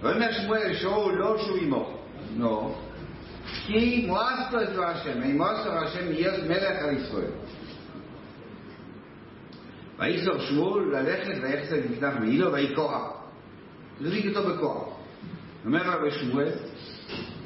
ואומר 0.00 0.32
שמואל 0.32 0.74
שאול 0.74 1.14
לא 1.14 1.38
שוב 1.38 1.56
עמו, 1.62 1.98
נו, 2.36 2.74
כי 3.66 4.04
מואסתו 4.06 4.62
את 4.62 4.68
דבר 4.68 4.84
השם, 4.84 5.22
אם 5.22 5.36
מואסתו 5.36 5.70
השם 5.72 6.12
יהיה 6.12 6.32
מלך 6.48 6.82
על 6.82 6.96
ישראל. 6.96 7.30
ויסור 10.00 10.38
שמואל 10.38 10.84
ללכת 10.84 11.34
ויחצה 11.42 11.78
את 11.78 11.90
מקדש 11.90 12.14
מעילו 12.20 12.52
ויהי 12.52 12.74
קורח. 12.74 13.02
זריק 14.00 14.36
אותו 14.36 14.48
בכוח. 14.48 14.88
אומר 15.64 15.82
רבי 15.90 16.10
שמואל, 16.10 16.50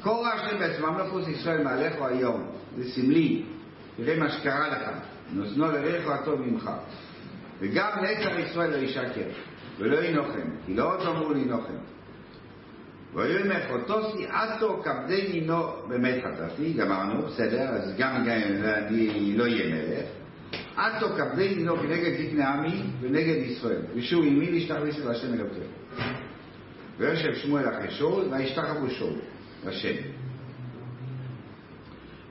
קורח 0.01 0.33
השם 0.33 0.59
בעצמם 0.59 0.97
לחוץ 0.97 1.27
ישראל 1.27 1.63
מעליך 1.63 1.93
היום, 2.01 2.47
זה 2.77 2.89
סמלי, 2.91 3.43
תראה 3.97 4.19
מה 4.19 4.29
שקרה 4.29 4.67
לך, 4.67 4.89
נוזנו 5.33 5.71
לריך 5.71 6.07
הטוב 6.07 6.41
ממך. 6.41 6.69
וגם 7.59 7.89
נצר 8.01 8.39
ישראל 8.39 8.71
לא 8.71 8.75
ישקר, 8.75 9.29
ולא 9.77 10.03
ינוחם, 10.03 10.49
כי 10.65 10.73
לא 10.73 10.95
תאמרו 11.03 11.33
לנוחם. 11.33 11.73
ויאמר 13.13 13.67
חוטוסי 13.67 14.27
עתו 14.27 14.83
כבדי 14.83 15.29
נינו 15.31 15.63
באמת 15.87 16.23
חטאתי, 16.23 16.73
גמרנו, 16.73 17.21
בסדר, 17.21 17.69
אז 17.69 17.93
גם 17.97 18.15
אני 18.15 19.37
לא 19.37 19.43
אהיה 19.43 19.75
מלך. 19.75 20.24
עתו 20.77 21.07
כבדי 21.09 21.55
נינו 21.55 21.77
כנגד 21.77 22.11
זקני 22.13 22.43
עמי 22.43 22.83
ונגד 23.01 23.35
ישראל, 23.45 23.81
ושוב 23.95 24.25
עמי 24.25 24.51
להשתחווה 24.51 24.91
של 24.91 25.11
השם 25.11 25.33
אלוקינו. 25.33 25.65
ויושב 26.97 27.35
שמואל 27.35 27.69
אחרי 27.69 27.91
שאול, 27.91 28.25
וישתחוו 28.31 28.89
שאול. 28.89 29.19
השם. 29.65 29.95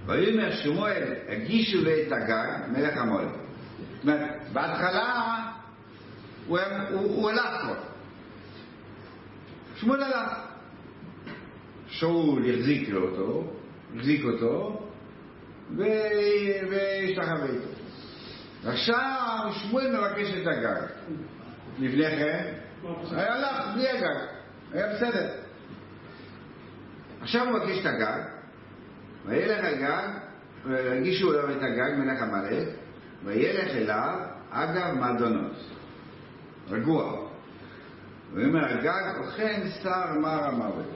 ויאמר 0.07 0.53
שמואל, 0.53 1.15
הגישו 1.29 1.85
לי 1.85 2.03
את 2.07 2.13
הגג, 2.13 2.73
מלך 2.73 2.97
המולק. 2.97 3.29
זאת 3.29 4.03
אומרת, 4.03 4.31
בהתחלה 4.53 5.37
הוא, 6.47 6.59
הוא, 6.91 7.01
הוא 7.01 7.31
הלך 7.31 7.61
כבר. 7.63 7.75
שמואל 9.77 10.03
הלך. 10.03 10.39
שאול 11.89 12.51
החזיק 12.51 12.89
לו 12.89 13.09
אותו, 13.09 13.53
החזיק 13.97 14.25
אותו, 14.25 14.83
והשתחווה 15.77 17.47
איתו. 17.47 17.74
עכשיו 18.67 19.51
שמואל 19.53 19.97
מבקש 19.97 20.35
את 20.43 20.47
הגג. 20.47 20.87
לפני 21.79 22.11
כן, 22.11 22.55
היה 23.11 23.35
הלך 23.35 23.75
בלי 23.75 23.89
הגג, 23.89 24.27
היה 24.73 24.95
בסדר. 24.95 25.29
עכשיו 27.21 27.49
הוא 27.49 27.59
מבקש 27.59 27.79
את 27.81 27.87
הגג, 27.87 28.21
וילך 29.27 29.65
הגג, 29.65 30.09
והגישו 30.67 31.33
אליו 31.33 31.51
את 31.51 31.63
הגג 31.63 31.99
מלך 31.99 32.23
עמלק, 32.23 32.69
וילך 33.25 33.71
אליו 33.71 34.19
אגב 34.51 34.95
מעדונות. 34.95 35.57
רגוע. 36.71 37.29
ואומר, 38.35 38.65
הגג 38.65 39.17
אוכן 39.19 39.63
שר 39.83 40.13
מר 40.21 40.45
המוות. 40.45 40.87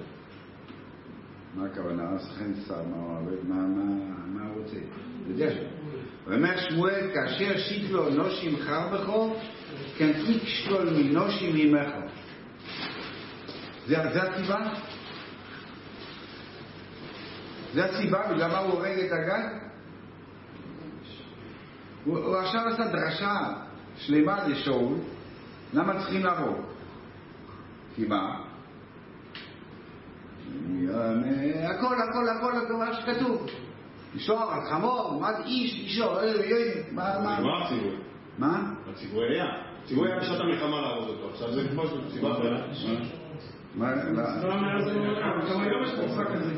מה 1.54 1.66
הכוונה? 1.66 2.12
אוכן 2.12 2.54
שר 2.66 2.83
מר 2.83 3.16
המוות? 3.16 3.38
מה, 3.44 4.42
הוא 4.42 4.62
רוצה? 4.62 4.76
הוא. 5.26 5.68
ואומר 6.28 6.56
שמואל, 6.70 7.10
כאשר 7.14 7.58
שיקלו 7.58 8.10
נושים 8.10 8.56
חר 8.56 8.88
בכו, 8.88 9.36
כן 9.98 10.12
תקשקול 10.12 10.90
מנושים 10.90 11.54
ממך. 11.54 11.88
זה, 13.86 14.02
הסיבה? 14.02 14.58
זה 17.74 17.84
הסיבה 17.84 18.22
בגלל 18.32 18.50
מה 18.50 18.58
הוא 18.58 18.72
הורג 18.72 18.98
את 18.98 19.12
הגג? 19.12 19.48
הוא, 22.04 22.18
הוא 22.18 22.36
עכשיו 22.36 22.68
עשה 22.68 22.88
דרשה 22.88 23.36
שלמה 23.96 24.48
לשאול, 24.48 24.94
למה 25.72 25.98
צריכים 26.00 26.24
להרוג? 26.24 26.58
כי 27.96 28.04
מה? 28.06 28.40
הכל, 31.64 31.94
הכל, 32.02 32.28
הכל, 32.28 32.52
הכל 32.56 32.76
מה 32.76 32.94
שכתוב. 32.94 33.46
לשור 34.14 34.52
על 34.52 34.60
חמור, 34.70 35.18
מה 35.20 35.28
איש, 35.44 35.74
אישו, 35.74 36.10
מה, 36.92 37.18
מה? 37.24 37.38
נגמר 37.38 37.64
הציווי. 37.64 37.96
מה? 38.38 38.72
הציווי 38.90 39.34
היה. 39.34 39.46
הציווי 39.84 40.08
היה 40.08 40.20
בשעת 40.20 40.40
המלחמה 40.40 40.80
להרוג 40.80 41.08
אותו. 41.08 41.28
עכשיו 41.30 41.52
זה 41.52 41.68
כמו 41.68 41.82
סיבה 42.12 42.32
אחרת. 42.32 42.60
מה? 43.74 43.94
לא. 43.94 44.22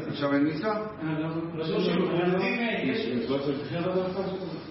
עכשיו 0.08 0.34
אין 0.34 0.46
מצווה? 0.46 0.72
אה, 0.72 1.18
לא, 1.18 1.28
לא 1.54 1.64
יש... 1.64 3.06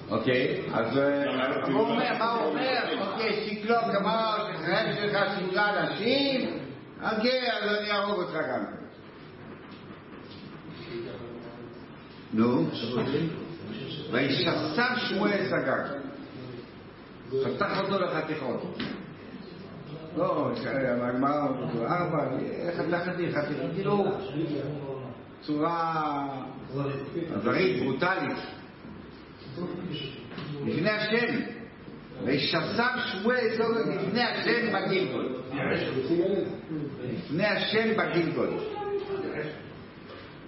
אוקיי, 0.10 0.62
אז 0.74 0.98
אה, 0.98 1.72
הוא 1.72 1.82
אומר, 1.82 2.18
מה 2.20 2.32
הוא 2.32 2.50
אומר? 2.50 2.80
אוקיי, 3.00 3.44
שיקלוק 3.46 3.96
אמר 4.02 4.38
שחרב 4.54 4.86
שלך 5.00 5.18
שיגלה 5.38 5.90
נשים, 5.90 6.60
אוקיי, 7.02 7.52
אז 7.52 7.80
אני 7.80 7.92
אהרוג 7.92 8.20
אותך 8.20 8.34
גם. 8.34 8.79
נו, 12.34 12.66
וישסף 14.12 14.98
שמואל 14.98 15.46
סגג, 15.50 15.84
חתך 17.44 17.80
אותו 17.80 18.00
לחתיכות. 18.04 18.78
לא, 20.18 20.52
הגמרא, 21.02 21.48
ארבע, 21.88 22.28
חתכתי, 22.78 23.32
חתכתי, 23.32 23.54
כאילו, 23.76 24.06
צורה 25.42 26.28
אכזרית, 27.36 27.84
ברוטלית. 27.84 28.38
לפני 30.66 30.90
השם. 30.90 31.40
וישסף 32.26 32.92
שמואל 33.06 33.48
סוגר 33.58 33.96
לפני 33.96 34.24
השם 34.24 34.74
בגלגול. 34.74 35.36
לפני 37.04 37.46
השם 37.46 37.90
בגלגול. 37.98 38.50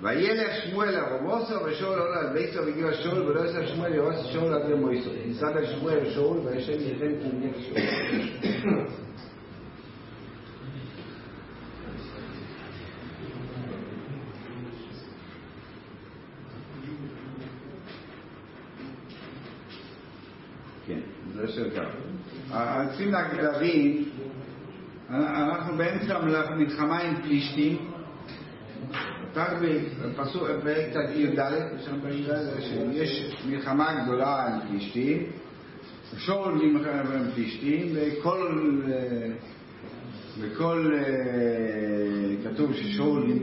וילך 0.01 0.55
שמואל 0.63 0.95
ארומוסו 0.95 1.63
ושאול 1.65 1.99
עולה 1.99 2.19
על 2.19 2.33
ביתו 2.33 2.65
והגיע 2.65 2.87
לשאול 2.87 3.21
ולא 3.21 3.45
יסף 3.45 3.65
שמואל 3.73 3.93
ירוס 3.93 4.25
שאול 4.25 4.53
עד 4.53 4.69
למויסו. 4.69 5.09
ניסד 5.25 5.57
על 5.57 5.65
שמואל 5.65 5.97
לשאול 5.97 6.37
וישב 6.37 6.81
יתן 6.81 7.11
כמניח 7.21 7.55
שאול. 7.59 7.81
צריכים 22.89 23.11
להבין, 23.11 24.03
אנחנו 25.09 25.77
באמצע 25.77 26.17
המלחמה 26.17 26.99
עם 26.99 27.15
פלישתים, 27.21 27.77
בפרק 29.31 31.09
י"ד, 31.15 31.39
יש 31.79 31.87
לנו 31.87 32.01
פרק 32.01 32.13
י"ד, 32.13 32.61
שיש 32.61 33.35
מלחמה 33.49 34.03
גדולה 34.03 34.47
עם 34.47 34.67
פלישתים, 34.67 35.23
שאול 36.17 36.53
מלחמה 36.53 37.15
עם 37.15 37.31
פלישתים, 37.33 37.87
וכל, 37.95 38.71
וכל, 40.39 40.93
כתוב 42.43 42.73
ששאול 42.73 43.33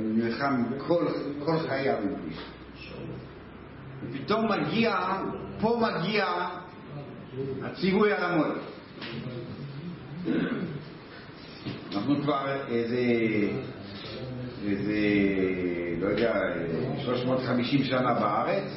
נלחם 0.00 0.64
כל, 0.86 1.06
כל 1.44 1.58
חייו 1.68 1.96
עם 2.02 2.14
פלישתים. 2.22 2.58
ופתאום 4.02 4.46
מגיע, 4.52 4.96
פה 5.60 5.80
מגיע 5.80 6.26
הציווי 7.62 8.12
על 8.12 8.24
המולך. 8.24 8.58
אנחנו 11.94 12.22
כבר 12.22 12.46
איזה, 12.68 13.02
איזה, 14.66 14.98
לא 16.00 16.06
יודע, 16.06 16.34
350 17.04 17.84
שנה 17.84 18.14
בארץ, 18.14 18.70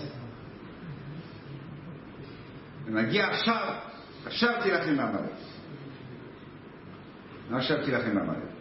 ונגיע 2.86 3.28
עכשיו, 3.28 3.74
עכשיו 4.26 4.54
תילחם 4.64 4.98
בעמלק. 4.98 5.32
עכשיו 7.52 7.86
תילחם 7.86 8.16
בעמלק. 8.16 8.52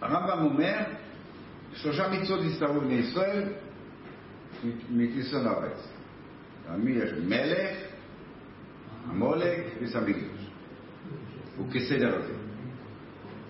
הרמב"ם 0.00 0.44
אומר, 0.44 0.76
שלושה 1.74 2.08
מצוות 2.08 2.40
הסתרו 2.44 2.80
בני 2.80 2.94
ישראל 2.94 3.44
מכיסון 4.90 5.46
הארץ. 5.46 5.88
מלך, 7.24 7.76
המולק 9.08 9.60
וסמביגוש. 9.80 10.47
הוא 11.58 11.66
כסדר 11.72 12.16
הזה. 12.16 12.32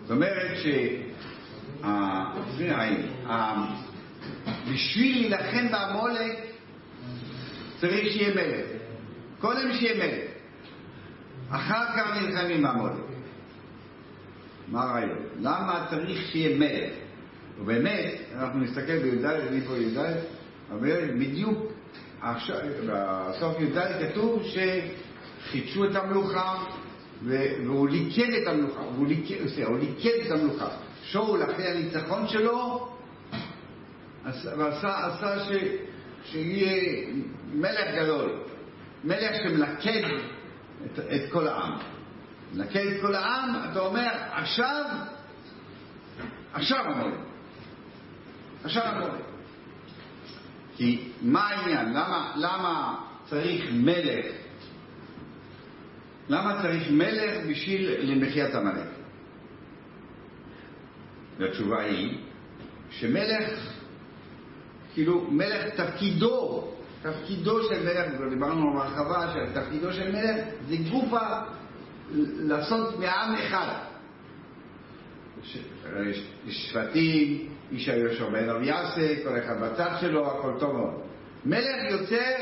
זאת 0.03 0.11
אומרת 0.11 0.57
שבשביל 4.66 5.29
להילחם 5.31 5.68
בעמולק 5.73 6.38
צריך 7.81 8.12
שיהיה 8.12 8.35
מלך. 8.35 8.66
קודם 9.40 9.73
שיהיה 9.73 9.94
מלך. 10.07 10.31
אחר 11.51 11.85
כך 11.97 12.23
נלחמים 12.23 12.62
בעמולק. 12.62 12.92
מה 14.68 14.83
הרעיון? 14.83 15.18
למה 15.40 15.87
צריך 15.90 16.27
שיהיה 16.27 16.59
מלך? 16.59 16.92
ובאמת, 17.61 18.14
אנחנו 18.35 18.61
נסתכל 18.61 18.99
בי"ד, 18.99 19.25
איפה 19.25 19.77
י"ד, 19.77 19.99
אבל 20.71 21.18
בדיוק 21.18 21.73
בסוף 22.23 23.61
י"ד 23.61 23.79
כתוב 24.01 24.42
שחידשו 24.42 25.85
את 25.85 25.97
המלוכה 25.97 26.64
והוא 27.24 27.88
ליקד 27.88 28.33
את 28.42 28.46
המלוכה, 28.46 28.81
הוא 28.81 29.07
ליקד, 29.07 29.62
הוא 29.64 29.78
ליקד 29.78 30.26
את 30.26 30.31
המלוכה. 30.31 30.68
שאול 31.02 31.42
אחרי 31.42 31.66
הניצחון 31.66 32.28
שלו 32.28 32.88
ועשה 34.24 35.07
עשה 35.07 35.44
ש, 35.44 35.52
שיהיה 36.24 37.07
מלך 37.52 37.94
גדול, 37.94 38.40
מלך 39.04 39.37
שמלכד 39.42 40.02
את, 40.85 40.98
את 40.98 41.33
כל 41.33 41.48
העם. 41.48 41.72
מלכד 42.54 42.87
את 42.87 43.00
כל 43.00 43.14
העם, 43.14 43.50
אתה 43.72 43.81
אומר, 43.81 44.09
עכשיו, 44.33 44.85
עכשיו 46.52 46.85
המולק. 46.85 47.18
עכשיו 48.64 48.83
המולק. 48.83 49.24
כי 50.76 51.09
מה 51.22 51.48
העניין? 51.48 51.88
למה, 51.88 52.33
למה 52.37 53.00
צריך 53.24 53.64
מלך? 53.72 54.26
למה 56.29 56.62
צריך 56.62 56.91
מלך 56.91 57.47
בשביל 57.51 58.01
למחיית 58.01 58.55
עמלק? 58.55 58.88
והתשובה 61.38 61.83
היא 61.83 62.19
שמלך, 62.91 63.73
כאילו 64.95 65.27
מלך 65.31 65.75
תפקידו, 65.75 66.69
תפקידו 67.03 67.62
של 67.62 67.83
מלך, 67.83 68.17
כבר 68.17 68.29
דיברנו 68.29 68.75
בהרחבה 68.75 69.35
שתפקידו 69.35 69.93
של 69.93 70.12
מלך 70.12 70.45
זה 70.69 70.77
גופה 70.91 71.27
לעשות 72.38 72.99
מעם 72.99 73.35
אחד. 73.35 73.75
ש- 75.43 75.59
שבטים, 76.49 77.49
איש 77.73 77.88
היהושע 77.88 78.31
בן 78.31 78.49
רב 78.49 78.62
יעשה, 78.62 79.25
כל 79.25 79.38
אחד 79.38 79.61
בצד 79.61 79.91
שלו, 80.01 80.27
הכל 80.27 80.53
טוב 80.61 80.77
מאוד. 80.77 81.03
מלך 81.45 81.91
יוצר 81.91 82.35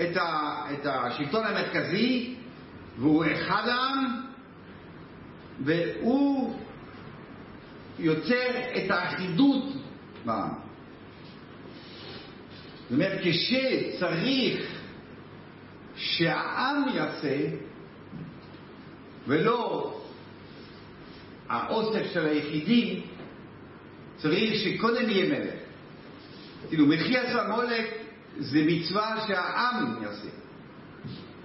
את, 0.00 0.16
ה, 0.16 0.62
את 0.72 0.86
השלטון 0.86 1.44
המרכזי, 1.44 2.34
והוא 2.98 3.24
אחד 3.32 3.68
העם, 3.68 4.22
והוא 5.64 6.56
יוצר 7.98 8.50
את 8.76 8.90
האחידות 8.90 9.64
בעם. 10.24 10.50
זאת 12.82 12.92
אומרת, 12.92 13.20
כשצריך 13.22 14.80
שהעם 15.96 16.82
יעשה, 16.94 17.36
ולא 19.26 19.92
האוסף 21.48 22.12
של 22.12 22.26
היחידים, 22.26 23.02
צריך 24.16 24.54
שקודם 24.54 25.10
יהיה 25.10 25.38
מלך. 25.38 25.60
כאילו, 26.68 26.86
מחיית 26.86 27.28
המולק 27.28 27.86
זה 28.38 28.58
מצווה 28.66 29.24
שהעם 29.26 30.02
יעשה. 30.02 30.28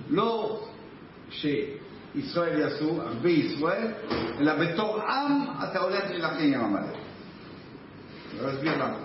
לא 0.10 0.62
שישראל 1.32 2.60
יעשו, 2.60 3.02
הרבה 3.02 3.30
ישראל, 3.30 3.92
אלא 4.40 4.54
בתור 4.56 5.02
עם 5.02 5.32
אתה 5.64 5.80
הולך 5.80 6.04
להילחם 6.10 6.44
עם 6.44 6.62
עמלק. 6.62 6.96
אני 8.40 8.52
אסביר 8.52 8.74
למה. 8.76 8.98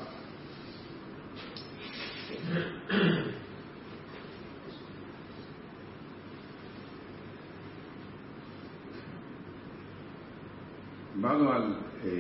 דיברנו 11.16 11.52
על, 11.52 11.74
אה, 12.04 12.10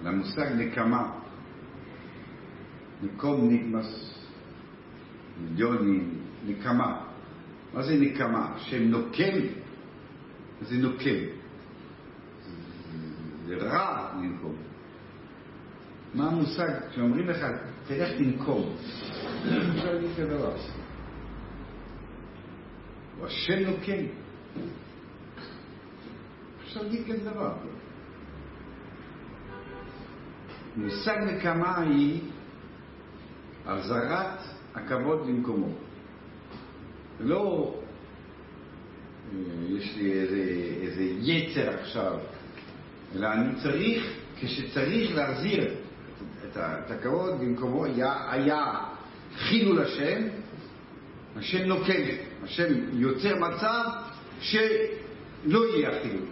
על 0.00 0.06
המושג 0.06 0.52
נקמה. 0.56 1.12
נקום 3.02 3.48
נקמס, 3.50 4.14
יוני, 5.56 6.00
נקמה. 6.46 7.11
מה 7.74 7.82
זה 7.82 7.96
נקמה? 7.96 8.54
שם 8.58 8.82
נוקם, 8.82 9.38
זה 10.62 10.76
נוקם. 10.76 11.20
זה 13.46 13.56
רע 13.56 14.12
לנקום. 14.16 14.56
מה 16.14 16.28
המושג 16.28 16.70
כשאומרים 16.90 17.28
לך, 17.28 17.46
תלך 17.86 18.08
תנקום? 18.18 18.76
אפשר 19.42 19.94
להגיד 19.94 20.10
כזה 20.16 20.26
דבר. 20.26 20.56
הוא 23.18 23.26
השם 23.26 23.58
נוקם. 23.66 24.04
אפשר 26.64 26.82
להגיד 26.82 27.04
כזה 27.06 27.30
דבר. 27.30 27.54
מושג 30.76 31.16
נקמה 31.16 31.78
היא 31.78 32.20
החזרת 33.66 34.38
הכבוד 34.74 35.26
למקומו. 35.26 35.68
לא 37.22 37.74
אה, 39.34 39.38
יש 39.78 39.96
לי 39.96 40.12
איזה, 40.12 40.44
איזה 40.82 41.02
יצר 41.02 41.70
עכשיו, 41.80 42.18
אלא 43.16 43.32
אני 43.32 43.54
צריך, 43.62 44.12
כשצריך 44.40 45.16
להחזיר 45.16 45.74
את, 46.50 46.56
הכבוד 46.90 47.40
במקומו, 47.40 47.84
היה, 47.84 48.14
היה 48.30 48.74
חילול 49.36 49.82
השם, 49.82 50.22
השם 51.36 51.64
נוקם, 51.64 52.02
השם 52.42 52.72
יוצר 52.92 53.34
מצב 53.38 53.84
שלא 54.40 55.66
יהיה 55.74 55.88
החילול. 55.88 56.26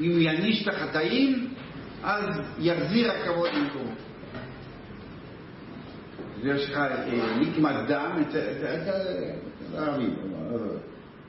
אם 0.00 0.20
יעניש 0.20 0.62
את 0.62 0.74
החטאים, 0.74 1.54
אז 2.02 2.24
יחזיר 2.58 3.12
הכבוד 3.12 3.48
למקומו. 3.54 3.90
יש 6.44 6.70
לך 6.70 6.76
אה, 6.76 7.36
נקמת 7.40 7.74
דם, 7.88 8.16
את- 8.20 8.28
את- 8.28 8.34
את- 8.34 8.88
את 8.88 9.51
הערבים. 9.78 10.14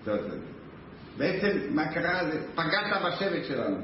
זה- 0.06 0.30
זה. 0.30 0.38
בעצם 1.18 1.58
מה 1.76 1.94
קרה? 1.94 2.24
זה 2.32 2.42
פגעת 2.56 3.02
בשבט 3.06 3.46
שלנו. 3.48 3.78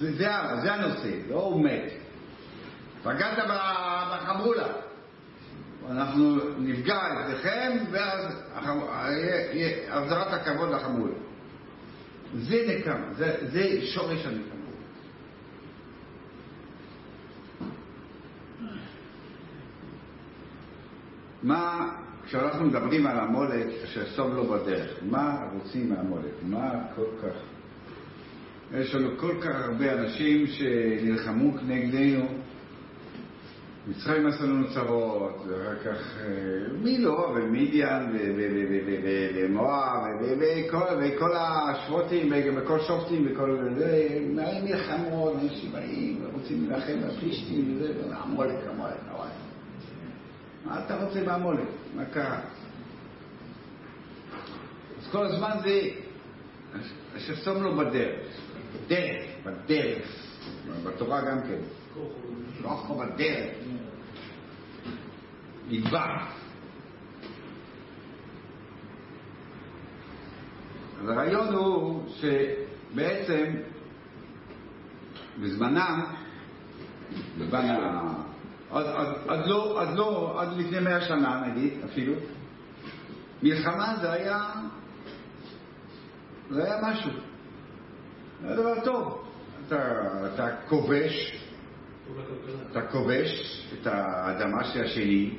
זה, 0.00 0.12
זה, 0.16 0.28
זה 0.62 0.72
הנושא, 0.74 1.10
לא 1.30 1.34
הוא 1.36 1.64
מת. 1.64 1.92
פגעת 3.02 3.38
בחמולה. 4.12 4.66
אנחנו 5.90 6.36
נפגע 6.58 6.98
אצלכם, 7.20 7.72
ואז 7.90 8.42
יהיה- 9.52 9.94
החזרת 9.96 10.32
הכבוד 10.32 10.70
לחמולה. 10.70 11.14
זה 12.34 12.64
נקמה, 12.68 13.12
זה, 13.16 13.36
זה 13.52 13.86
שורש 13.86 14.26
הנקמה. 14.26 14.60
מה, 21.42 21.90
כשאנחנו 22.26 22.64
מדברים 22.64 23.06
על 23.06 23.18
המולק 23.18 23.66
שסוב 23.84 24.34
לו 24.34 24.44
בדרך, 24.44 24.90
מה 25.02 25.36
רוצים 25.54 25.90
מהמולק? 25.90 26.34
מה 26.42 26.72
כל 26.96 27.06
כך... 27.22 27.32
יש 28.74 28.94
לנו 28.94 29.08
כל 29.16 29.34
כך 29.40 29.54
הרבה 29.64 29.92
אנשים 29.92 30.46
שנלחמו 30.46 31.52
נגדנו. 31.66 32.26
מצרים 33.88 34.26
עשו 34.26 34.44
לנו 34.46 34.66
צרות, 34.74 35.44
ואחר 35.48 35.74
כך, 35.84 36.16
אה, 36.20 36.26
מי 36.82 36.98
לא, 36.98 37.28
אבל 37.30 37.42
מידיאן 37.42 38.06
ו- 38.12 38.16
ו- 38.16 38.48
ו- 38.52 38.66
ו- 38.70 38.80
ו- 38.86 39.00
ו- 39.04 39.28
ומואב 39.34 40.02
וכל- 40.98 41.34
השבטים 41.36 42.32
וכל 42.56 42.80
שופטים 42.80 43.28
וכל 43.30 43.68
זה, 43.78 44.08
מלחמות, 44.64 45.32
אנשים 45.42 45.72
באים 45.72 46.18
ורוצים 46.22 46.70
להילחם 46.70 47.08
בפלישתים 47.08 47.76
וזה, 47.76 47.92
והמולק, 48.08 48.58
המולק, 48.68 48.94
המולק. 49.10 49.39
מה 50.64 50.84
אתה 50.84 51.04
רוצה 51.04 51.22
מהמולק? 51.22 51.68
מה 51.94 52.04
קרה? 52.04 52.40
אז 54.98 55.08
כל 55.12 55.26
הזמן 55.26 55.56
זה 55.62 55.80
ששם 57.18 57.62
לו 57.62 57.76
בדרך, 57.76 58.26
בדרך, 58.74 59.22
בדרך, 59.44 60.26
בתורה 60.84 61.20
גם 61.20 61.40
כן, 61.42 61.60
כוחו 62.62 62.94
בדרך, 62.94 63.54
נדבק. 65.68 66.00
אז 71.02 71.08
הרעיון 71.08 71.54
הוא 71.54 72.02
שבעצם 72.16 73.44
בזמנם, 75.42 76.04
בזמן. 77.38 78.19
עד, 78.72 78.86
עד, 78.86 79.08
עד, 79.28 79.46
לא, 79.46 79.82
עד, 79.82 79.96
לא, 79.96 80.36
עד 80.42 80.48
לפני 80.56 80.80
מאה 80.80 81.00
שנה 81.00 81.46
נגיד, 81.46 81.72
אפילו, 81.84 82.14
מלחמה 83.42 83.96
זה 84.00 84.12
היה, 84.12 84.52
זה 86.50 86.64
היה 86.64 86.76
משהו, 86.82 87.10
זה 88.40 88.46
היה 88.46 88.56
דבר 88.56 88.84
טוב. 88.84 89.26
אתה, 89.66 90.02
אתה 90.34 90.48
כובש, 90.68 91.40
אתה 92.70 92.82
כובש 92.86 93.62
את 93.74 93.86
האדמה 93.86 94.64
של 94.64 94.84
השני, 94.84 95.34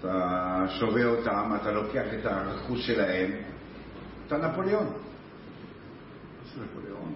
אתה 0.00 0.64
שובה 0.68 1.04
אותם, 1.04 1.52
אתה 1.62 1.70
לוקח 1.70 2.04
את 2.20 2.26
הרכוש 2.26 2.86
שלהם, 2.86 3.30
אתה 4.26 4.36
נפוליאון. 4.36 4.92
נפוליאון? 6.62 7.14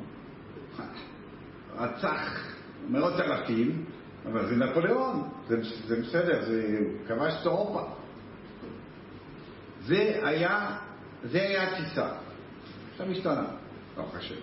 רצח 1.77 2.53
מאות 2.89 3.21
אלפים, 3.21 3.85
אבל 4.27 4.47
זה 4.47 4.57
נפוליאון, 4.57 5.29
זה, 5.49 5.57
זה 5.87 6.01
בסדר, 6.01 6.43
זה 6.43 6.79
כבש 7.09 7.35
את 7.41 7.47
אירופה. 7.47 7.83
זה 9.87 10.21
היה, 10.23 10.77
זה 11.25 11.43
היה 11.43 11.63
התפיסה. 11.63 12.09
עכשיו 12.93 13.11
השתנה, 13.11 13.45
ברוך 13.97 14.17
השם. 14.17 14.35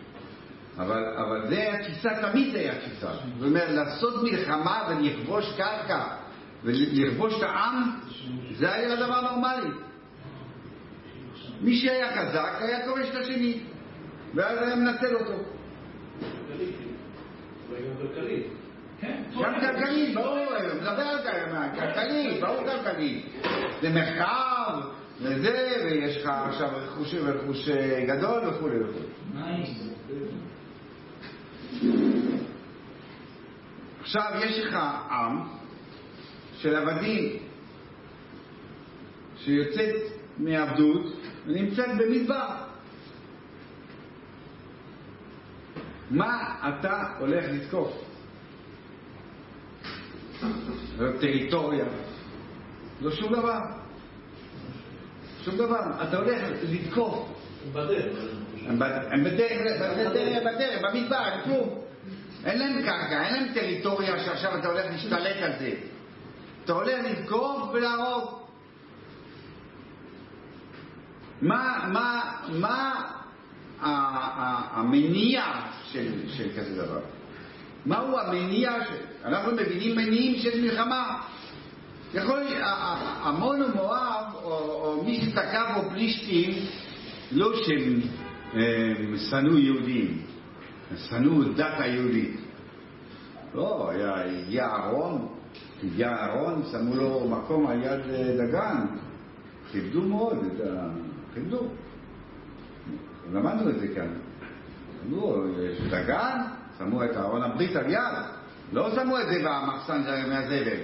אבל, 0.77 1.03
אבל 1.17 1.47
זה 1.47 1.55
היה 1.55 1.83
תפיסה, 1.83 2.09
תמיד 2.21 2.51
זה 2.51 2.59
היה 2.59 2.75
תפיסה. 2.81 3.11
זאת 3.39 3.47
אומרת, 3.47 3.69
לעשות 3.69 4.23
מלחמה 4.23 4.87
ולכבוש 4.89 5.53
קרקע 5.57 6.03
ולכבוש 6.63 7.37
את 7.37 7.43
העם, 7.43 7.99
זה 8.55 8.73
היה 8.73 8.95
דבר 8.95 9.21
נורמלי. 9.21 9.69
מי 11.61 11.75
שהיה 11.75 12.17
חזק 12.17 12.57
היה 12.59 12.87
כובש 12.87 13.09
את 13.09 13.15
השני, 13.15 13.59
ואז 14.35 14.57
היה 14.57 14.75
מנצל 14.75 15.15
אותו. 15.15 15.33
גם 17.73 18.56
כלכלית, 19.33 20.15
ברור, 20.15 20.37
הוא 20.37 20.81
מדבר 20.81 21.01
על 21.01 21.19
כלכלית, 21.75 22.41
ברור 22.41 22.63
כלכלית. 22.63 23.25
זה 23.81 23.89
מחקר, 23.89 24.81
וזה, 25.21 25.83
ויש 25.85 26.17
לך 26.17 26.29
עכשיו 26.45 26.69
רכוש, 26.73 27.13
רכוש 27.13 27.69
גדול 28.07 28.47
וכולי 28.47 28.75
וכולי. 28.83 29.63
עכשיו 34.01 34.31
יש 34.43 34.59
לך 34.59 34.77
עם 35.11 35.47
של 36.57 36.75
עבדים 36.75 37.39
שיוצאת 39.37 39.95
מעבדות 40.37 41.05
ונמצאת 41.45 41.97
במדבר. 41.97 42.47
מה 46.11 46.55
אתה 46.69 47.03
הולך 47.19 47.45
לתקוף? 47.49 48.03
לא 50.97 51.11
טריטוריה, 51.19 51.85
לא 53.01 53.11
שום 53.11 53.33
דבר. 53.33 53.59
שום 55.43 55.57
דבר. 55.57 55.79
אתה 56.03 56.17
הולך 56.17 56.41
לתקוף. 56.69 57.29
הם 57.75 59.23
בדרך, 59.23 59.81
בדרך, 59.81 60.43
בדרך, 60.43 60.81
במדבר, 60.83 61.25
אין 61.25 61.43
כלום. 61.43 61.81
אין 62.45 62.59
להם 62.59 62.81
קרקע, 62.81 63.25
אין 63.25 63.33
להם 63.33 63.53
טריטוריה 63.53 64.19
שעכשיו 64.25 64.59
אתה 64.59 64.67
הולך 64.67 64.85
להשתלט 64.85 65.37
על 65.41 65.51
זה. 65.59 65.73
אתה 66.65 66.73
הולך 66.73 67.05
לתקוף 67.05 67.69
ולהרוג. 67.73 68.39
מה, 71.41 71.89
מה, 71.93 72.33
מה 72.49 73.01
המניע 74.71 75.43
של, 75.83 76.29
של 76.29 76.49
כזה 76.57 76.85
דבר? 76.85 77.16
מהו 77.87 78.19
המניע? 78.19 78.71
של... 78.85 79.25
אנחנו 79.25 79.51
מבינים 79.51 79.95
מניעים 79.95 80.39
של 80.39 80.61
מלחמה. 80.61 81.21
יכול 82.13 82.39
להיות, 82.39 82.61
עמון 83.25 83.61
ומואב, 83.61 84.23
או, 84.43 84.51
או 84.51 85.03
מי 85.05 85.21
שתקע 85.21 85.73
בו 85.73 85.89
פלישתים, 85.89 86.51
לא 87.31 87.51
שהם 87.63 87.99
שנאו 89.17 89.57
יהודים, 89.57 90.21
שנאו 90.95 91.43
דת 91.43 91.73
היהודית. 91.79 92.39
לא, 93.55 93.91
הגיע 93.91 94.65
אהרון, 94.65 95.27
הגיע 95.83 96.09
אהרון, 96.09 96.63
שמו 96.71 96.95
לו 96.95 97.29
מקום 97.29 97.67
על 97.67 97.83
יד 97.83 98.01
דגן. 98.37 98.85
כיבדו 99.71 100.01
מאוד 100.01 100.37
את 100.45 100.67
ה... 100.67 100.89
כיבדו. 101.33 101.67
למדנו 103.33 103.69
את 103.69 103.79
זה 103.79 103.87
כאן. 103.87 104.13
דגן, 105.89 106.41
שמו 106.77 107.03
את 107.03 107.17
אהרון 107.17 107.43
הברית 107.43 107.75
על 107.75 107.89
יד. 107.89 108.25
לא 108.71 108.95
שמו 108.95 109.19
את 109.19 109.27
זה 109.27 109.43
במחסן 109.43 110.01
מהזבל. 110.29 110.77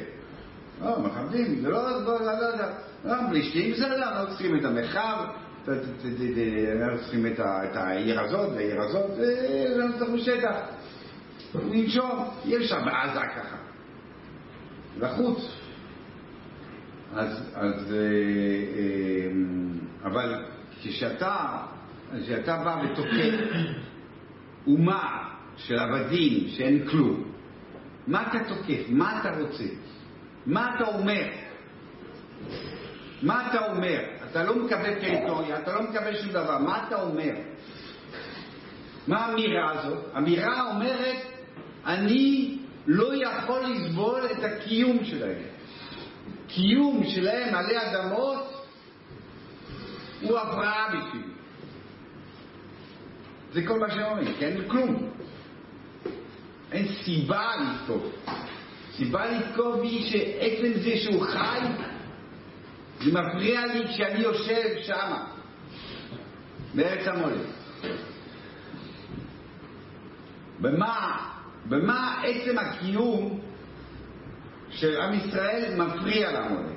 לא, 0.82 1.00
מכבדים, 1.00 1.62
זה 1.62 1.70
לא, 1.70 1.92
לא, 1.92 2.06
לא, 2.06 2.22
לא, 2.22 2.58
לא, 2.58 2.66
לא, 3.06 3.16
פלישתים 3.30 3.72
בסדר, 3.72 4.24
לא 4.24 4.30
צריכים 4.30 4.60
את 4.60 4.66
המרחב, 4.66 5.26
לא 5.68 5.74
צריכים 6.98 7.26
את 7.40 7.76
העיר 7.76 8.22
הזאת 8.22 8.50
והעיר 8.56 8.82
הזאת, 8.82 9.12
לא 9.76 9.86
צריכים 9.98 10.18
שטח. 10.18 10.56
לנשום, 11.56 12.30
יש 12.46 12.70
שם 12.70 12.86
בעזה 12.86 13.20
ככה. 13.20 13.58
לחוץ. 15.00 15.38
אז, 17.16 17.52
אז, 17.56 17.96
אבל 20.04 20.46
כשאתה, 20.82 21.58
כשאתה 22.24 22.58
בא 22.58 22.82
ותוקף 22.84 23.34
אומה 24.68 25.30
של 25.58 25.80
עבדים 25.80 26.48
שאין 26.48 26.88
כלום, 26.90 27.24
מה 28.08 28.28
אתה 28.28 28.40
תוקף? 28.48 28.90
מה 28.90 29.20
אתה 29.20 29.30
רוצה? 29.40 29.64
מה 30.46 30.76
אתה 30.76 30.86
אומר? 30.86 31.24
מה 33.22 33.48
אתה 33.48 33.72
אומר? 33.72 34.00
אתה 34.32 34.44
לא 34.44 34.56
מקבל 34.56 35.00
טריטוריה, 35.00 35.60
אתה 35.60 35.76
לא 35.76 35.82
מקבל 35.84 36.16
שום 36.16 36.30
דבר, 36.30 36.58
מה 36.58 36.84
אתה 36.88 37.02
אומר? 37.02 37.34
מה 39.08 39.26
האמירה 39.26 39.72
הזאת? 39.72 40.00
אמירה 40.18 40.72
אומרת, 40.72 41.18
אני 41.86 42.58
לא 42.88 43.12
יכול 43.16 43.62
לסבול 43.66 44.22
את 44.26 44.44
הקיום 44.44 45.04
שלהם. 45.04 45.42
קיום 46.48 47.04
שלהם 47.04 47.56
עלי 47.56 47.76
אדמות 47.78 48.68
הוא 50.22 50.38
הפרעה 50.38 50.88
בשבילי. 50.90 51.34
זה 53.54 53.62
כל 53.68 53.80
מה 53.80 53.92
שהם 53.92 54.04
אומרים, 54.04 54.34
כי 54.34 54.46
אין 54.46 54.68
כלום. 54.68 55.10
אין 56.74 56.88
סיבה 57.04 57.52
לתקוף. 57.56 58.04
סיבה 58.98 59.26
לתקוף 59.26 59.80
היא 59.82 60.12
שעצם 60.12 60.80
זה 60.80 60.98
שהוא 60.98 61.26
חי, 61.26 61.60
זה 63.04 63.12
מפריע 63.12 63.66
לי 63.66 63.88
כשאני 63.88 64.20
יושב 64.20 64.78
שמה, 64.84 65.26
בארץ 66.76 67.08
המולד. 67.08 67.46
במה, 70.60 71.28
במה 71.70 72.22
עצם 72.26 72.58
הקיום 72.60 73.40
של 74.70 75.02
עם 75.02 75.14
ישראל 75.14 75.76
מפריע 75.78 76.32
למולד? 76.32 76.74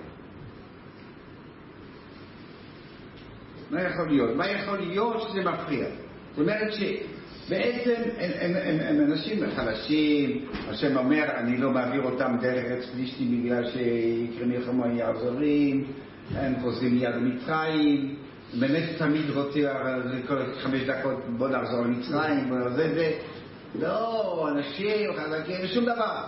מה 3.71 3.83
יכול 3.83 4.09
להיות? 4.09 4.37
מה 4.37 4.49
יכול 4.49 4.79
להיות 4.79 5.29
שזה 5.29 5.41
מפריע? 5.41 5.87
זאת 6.31 6.39
אומרת 6.39 6.73
שבעצם 7.47 8.03
הם, 8.19 8.31
הם, 8.41 8.57
הם, 8.57 8.81
הם 8.81 9.13
אנשים 9.13 9.39
חלשים, 9.57 10.47
השם 10.69 10.97
אומר, 10.97 11.25
אני 11.37 11.57
לא 11.57 11.71
מעביר 11.71 12.03
אותם 12.03 12.37
דרך 12.41 12.65
ארץ 12.65 12.85
פלישתים 12.95 13.43
בגלל 13.43 13.71
שיקרה 13.71 14.47
מלחמה 14.47 14.87
יעזורים, 14.87 15.85
הם 16.35 16.55
חוזרים 16.61 16.95
מיד 16.95 17.15
למצרים, 17.15 18.15
באמת 18.61 18.85
תמיד 18.99 19.31
רוצה 19.31 19.73
כל 20.27 20.37
חמש 20.63 20.83
דקות 20.83 21.25
בוא 21.39 21.49
נחזור 21.49 21.81
למצרים, 21.81 22.49
בוא 22.49 22.71
זה 22.71 22.95
זה. 22.95 23.13
לא, 23.81 24.49
אנשים 24.49 25.11
חזקים, 25.17 25.67
שום 25.67 25.85
דבר. 25.85 26.25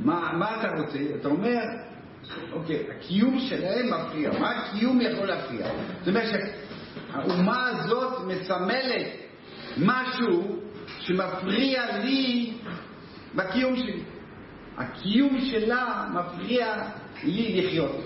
מה, 0.00 0.32
מה 0.38 0.60
אתה 0.60 0.68
רוצה? 0.80 0.98
אתה 1.20 1.28
אומר, 1.28 1.60
אוקיי, 2.52 2.84
הקיום 2.90 3.38
שלהם 3.40 3.86
מפריע. 3.90 4.30
מה 4.38 4.50
הקיום 4.50 5.00
יכול 5.00 5.26
להפריע? 5.26 5.66
זאת 5.98 6.08
אומרת 6.08 6.28
שהאומה 7.12 7.68
הזאת 7.68 8.12
מסמלת 8.26 9.25
משהו 9.78 10.58
שמפריע 11.00 11.98
לי 11.98 12.52
בקיום 13.34 13.76
שלי. 13.76 14.02
הקיום 14.76 15.40
שלה 15.40 16.08
מפריע 16.14 16.74
לי 17.24 17.62
לחיות. 17.62 17.96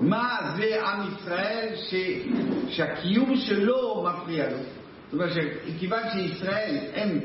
מה 0.00 0.54
זה 0.56 0.82
עם 0.82 1.08
ישראל 1.12 1.68
ש... 1.76 1.94
שהקיום 2.68 3.36
שלו 3.36 4.06
מפריע 4.08 4.50
לו? 4.50 4.56
זאת 4.56 5.12
אומרת 5.12 5.32
שכיוון 5.32 6.02
שישראל 6.12 6.76
הם 6.94 7.20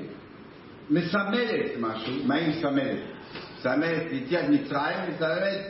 מסמלת 0.90 1.72
משהו, 1.80 2.14
מה 2.26 2.36
היא 2.36 2.50
מסמלת? 2.50 3.00
מסמלת 3.60 4.12
יציאת 4.12 4.50
מצרים, 4.50 4.98
מסמלת 5.10 5.62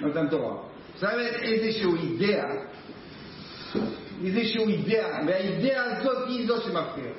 מתן 0.00 0.28
תורה. 0.28 0.56
מסמלת 0.96 1.34
איזשהו 1.42 1.96
אידאה, 1.96 2.50
איזשהו 4.24 4.68
אידאה, 4.68 5.20
והאידאה 5.26 5.84
הזאת 5.84 6.28
היא 6.28 6.46
זו 6.46 6.60
שמפריעה. 6.60 7.12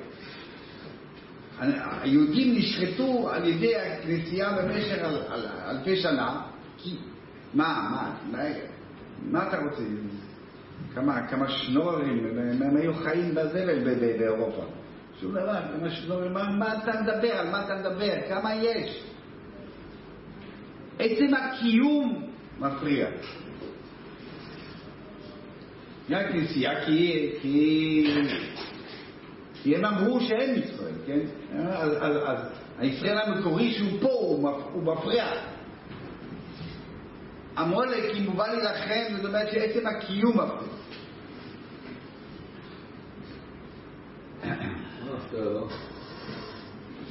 היהודים 2.02 2.54
נשחטו 2.54 3.30
על 3.30 3.48
ידי 3.48 3.76
הכנסייה 3.76 4.52
במשך 4.52 4.98
אלפי 5.68 5.96
שנה, 5.96 6.42
כי 6.78 6.96
מה, 7.54 7.88
מה, 7.90 8.14
מה, 8.32 8.44
מה 9.22 9.48
אתה 9.48 9.58
רוצה? 9.58 9.82
כמה, 10.94 11.26
כמה 11.26 11.48
שנורים, 11.48 12.38
הם 12.62 12.76
היו 12.76 12.94
חיים 12.94 13.34
בזבל 13.34 13.84
באירופה. 14.18 14.64
שום 15.20 15.32
דבר, 15.32 15.60
כמה 15.78 15.90
שנורים, 15.90 16.32
מה, 16.32 16.50
מה 16.50 16.78
אתה 16.78 17.00
מדבר? 17.00 17.32
על 17.32 17.50
מה 17.50 17.64
אתה 17.64 17.74
מדבר? 17.76 18.14
כמה 18.28 18.54
יש? 18.54 19.04
עצם 20.98 21.34
הקיום 21.34 22.28
מפריע. 22.58 23.06
גם 26.10 26.20
כנסייה 26.32 26.84
כי, 26.84 27.30
כי, 27.42 28.04
כי 29.62 29.76
הם 29.76 29.84
אמרו 29.84 30.20
שאין 30.20 30.62
ישראל, 30.62 30.94
כן? 31.06 31.20
אז, 31.58 31.92
אז, 32.00 32.16
אז 32.26 32.38
הישראל 32.78 33.18
המקורי 33.18 33.72
שהוא 33.72 34.00
פה 34.00 34.08
הוא, 34.08 34.84
מפריע. 34.84 35.24
המולק, 37.56 38.04
אם 38.14 38.24
הוא 38.24 38.34
בא 38.34 38.46
להילחם, 38.48 39.16
זאת 39.16 39.24
אומרת 39.24 39.52
שעצם 39.52 39.86
הקיום 39.86 40.36
מפריע. 40.36 40.68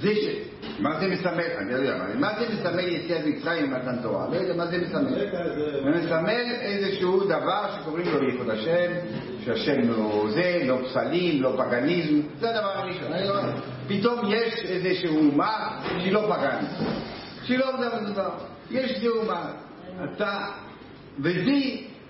זה 0.02 0.16
ש... 0.16 0.48
מה 0.80 1.00
זה 1.00 1.08
מסמל? 1.08 1.44
אני 1.58 1.74
לא 1.74 1.78
יודע, 1.78 1.98
מה 2.16 2.30
זה 2.40 2.46
מסמל 2.54 2.88
יציאת 2.88 3.26
מצרים 3.26 3.66
עם 3.66 3.74
מתן 3.74 4.02
תורה? 4.02 4.28
לא 4.32 4.36
יודע 4.36 4.54
מה 4.54 4.66
זה 4.66 4.78
מסמל. 4.78 5.10
זה 5.10 6.06
מסמל 6.06 6.46
איזשהו 6.62 7.24
דבר 7.24 7.66
שקוראים 7.76 8.06
לו 8.14 8.30
ייחוד 8.30 8.50
השם, 8.50 8.92
שהשם 9.46 9.90
לא 9.90 10.26
זה, 10.30 10.60
לא 10.66 10.78
פסלים, 10.86 11.44
לא 11.44 11.56
פגניזם, 11.58 12.28
זה 12.40 12.50
הדבר 12.50 12.72
הראשון. 12.72 13.12
פתאום 13.88 14.20
יש 14.30 14.66
איזשהו 14.66 15.18
אומה 15.18 15.80
שהיא 16.00 16.14
לא 16.14 16.36
פגנית, 16.36 16.70
שהיא 17.44 17.60
לא 17.60 17.74
עובדה 17.74 17.90
בדבר. 17.90 18.30
יש 18.72 18.92
איזו 18.92 19.10
אומה, 19.16 19.52
אתה, 20.04 20.46
וזה 21.20 21.52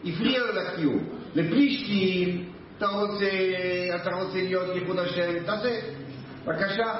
הפריע 0.05 0.39
לו 0.39 0.53
לקיום. 0.53 0.99
לפלישתים, 1.35 2.43
אתה 2.77 2.87
רוצה, 2.87 3.29
אתה 3.95 4.09
רוצה 4.15 4.37
להיות 4.37 4.75
ייחוד 4.75 4.99
השם, 4.99 5.39
תעשה. 5.45 5.79
בבקשה, 6.45 6.93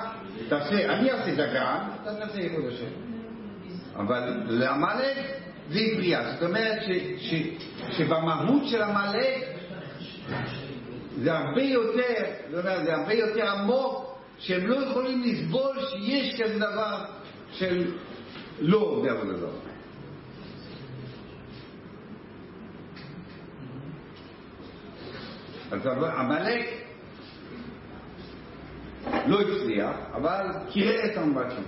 תעשה, 0.49 0.93
אני 0.93 1.11
אעשה 1.11 1.31
דגן, 1.35 1.79
אתה 2.01 2.15
תעשה 2.15 2.39
ייחוד 2.39 2.63
השם. 2.67 3.07
אבל 3.95 4.43
לעמלק 4.49 5.17
זה 5.69 5.79
הפריע. 5.79 6.33
זאת 6.33 6.43
אומרת 6.43 6.79
ש, 6.83 6.89
ש, 7.17 7.33
שבמהות 7.97 8.67
של 8.67 8.81
עמלק 8.81 9.45
זה 11.17 11.37
הרבה 11.37 11.61
יותר, 11.61 12.23
זאת 12.51 12.65
אומרת, 12.65 12.85
זה 12.85 12.95
הרבה 12.95 13.13
יותר 13.13 13.51
עמוק, 13.51 14.17
שהם 14.39 14.67
לא 14.67 14.75
יכולים 14.75 15.23
לסבול 15.23 15.77
שיש 15.89 16.41
כזה 16.41 16.59
דבר 16.59 17.05
של 17.51 17.91
לא 18.59 18.77
עובדי 18.77 19.09
עבודה. 19.09 19.47
אז 25.71 25.87
עמלק 26.17 26.86
לא 29.27 29.41
הצליח, 29.41 29.95
אבל 30.13 30.45
קירר 30.69 31.05
את 31.05 31.17
האמבטיה. 31.17 31.59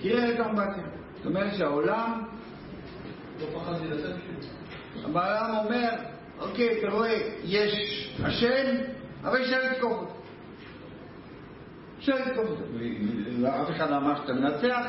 קירר 0.00 0.34
את 0.34 0.40
האמבטיה. 0.40 0.84
זאת 1.16 1.26
אומרת 1.26 1.54
שהעולם, 1.54 2.22
לא 3.40 3.46
לצאת 3.84 4.14
כאילו. 4.20 5.12
העולם 5.18 5.64
אומר, 5.64 5.90
אוקיי, 6.38 6.78
אתה 6.78 6.88
רואה, 6.88 7.18
יש 7.44 7.72
השם, 8.24 8.76
אבל 9.24 9.42
אפשר 9.42 9.58
לתקוף 9.70 9.92
אותו. 9.92 10.14
אפשר 11.98 12.14
לתקוף 12.14 12.48
אותו. 12.50 12.62
אף 13.62 13.70
אחד 13.70 13.90
לא 13.90 13.96
אמר 13.96 14.16
שאתה 14.16 14.32
מנצח, 14.32 14.86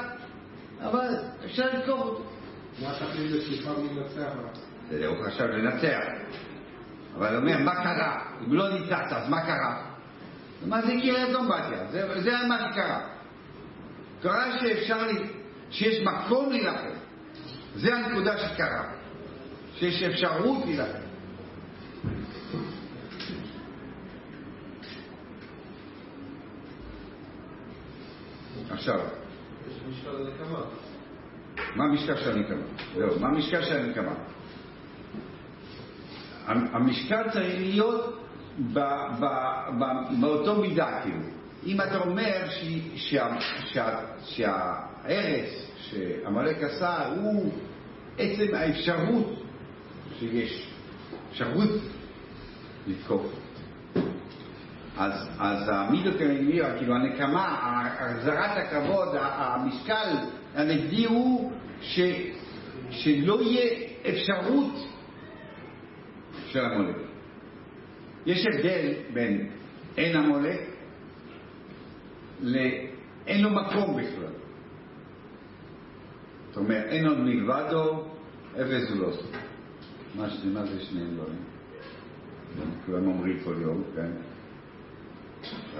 אבל 0.81 1.07
אפשר 1.45 1.65
לתקוף 1.65 1.99
אותו. 1.99 2.23
מה 2.81 2.93
תכליל 2.99 3.37
לשליחה 3.37 3.71
מלנצח? 3.71 4.33
זה 4.89 5.07
הוא 5.07 5.25
חשב 5.25 5.43
לנצח. 5.43 6.03
אבל 7.15 7.27
הוא 7.27 7.37
אומר, 7.37 7.57
מה 7.57 7.75
קרה? 7.75 8.21
אם 8.47 8.53
לא 8.53 8.79
ניצחת, 8.79 9.11
אז 9.11 9.29
מה 9.29 9.41
קרה? 9.41 9.86
מה 10.65 10.81
זה 10.81 10.87
קריית 10.87 11.35
אמבטיה? 11.35 11.85
זה, 11.91 12.21
זה 12.21 12.31
מה 12.47 12.57
שקרה. 12.71 13.07
קרה 14.21 14.59
שאפשר, 14.59 15.07
ל- 15.07 15.27
שיש 15.71 16.03
מקום 16.03 16.49
להילחם. 16.51 16.89
זה 17.75 17.95
הנקודה 17.95 18.37
שקרה. 18.37 18.83
שיש 19.75 20.03
אפשרות 20.03 20.65
להילחם. 20.65 20.99
עכשיו, 28.71 28.99
יש 29.69 29.75
משקל 29.89 30.15
הנקמה. 30.15 30.59
מה 31.75 31.83
המשקל 31.83 32.15
של 32.17 32.31
הנקמה? 32.31 32.61
זהו, 32.95 33.19
מה 33.19 33.27
המשקל 33.27 33.61
של 33.65 33.77
הנקמה? 33.77 34.13
המשקל 36.47 37.29
צריך 37.33 37.59
להיות 37.59 38.26
ב, 38.73 38.79
ב, 39.19 39.25
ב, 39.79 39.83
באותו 40.21 40.61
מידה, 40.61 40.99
כאילו. 41.03 41.21
אם 41.65 41.81
אתה 41.81 41.97
אומר 41.97 42.47
שההרס 44.23 45.71
שעמלק 45.77 46.63
עשה 46.63 47.07
הוא 47.07 47.51
עצם 48.17 48.55
האפשרות 48.55 49.43
שיש, 50.19 50.67
אפשרות 51.31 51.69
לתקוף. 52.87 53.25
אז, 54.97 55.29
אז 55.39 55.69
המידו 55.69 56.11
כנגדיר, 56.19 56.65
כאילו 56.77 56.95
הנקמה, 56.95 57.55
החזרת 57.61 58.57
הכבוד, 58.57 59.07
המשקל 59.19 60.15
הנגדי 60.55 61.05
הוא 61.05 61.51
ש, 61.81 61.99
שלא 62.89 63.41
יהיה 63.41 63.87
אפשרות 64.09 64.87
של 66.47 66.65
עמלק. 66.65 67.06
יש 68.27 68.45
הבדל 68.45 68.93
בין 69.13 69.49
אין 69.97 70.17
עמלק 70.17 70.59
לאין 72.41 73.41
לו 73.41 73.49
מקום 73.49 74.01
בכלל. 74.01 74.33
זאת 76.49 76.57
אומרת, 76.57 76.85
אין 76.85 77.07
עוד 77.07 77.19
מלבדו, 77.19 78.03
אפס 78.55 78.89
הוא 78.89 78.99
לא 78.99 79.07
עושה. 79.07 79.37
מה 80.53 80.65
זה 80.65 80.81
שני 80.81 81.05
דברים? 81.13 81.39
כולם 82.85 83.07
אומרים 83.07 83.39
כל 83.43 83.55
יום, 83.61 83.83
כן? 83.95 84.11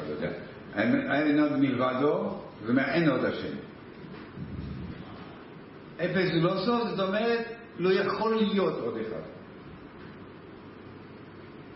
יודע. 0.10 0.32
אין 0.76 1.39
עוד 1.39 1.52
מלבדו, 1.52 2.39
זאת 2.62 2.70
אומרת, 2.70 2.88
אין 2.88 3.10
עוד 3.10 3.26
השם. 3.26 3.58
אפס 5.98 6.34
הוא 6.34 6.43
לא 6.43 6.66
סוף, 6.66 6.89
זאת 6.89 7.08
אומרת, 7.08 7.45
לא 7.80 7.93
יכול 7.93 8.36
להיות 8.36 8.80
עוד 8.80 8.98
אחד. 8.98 9.22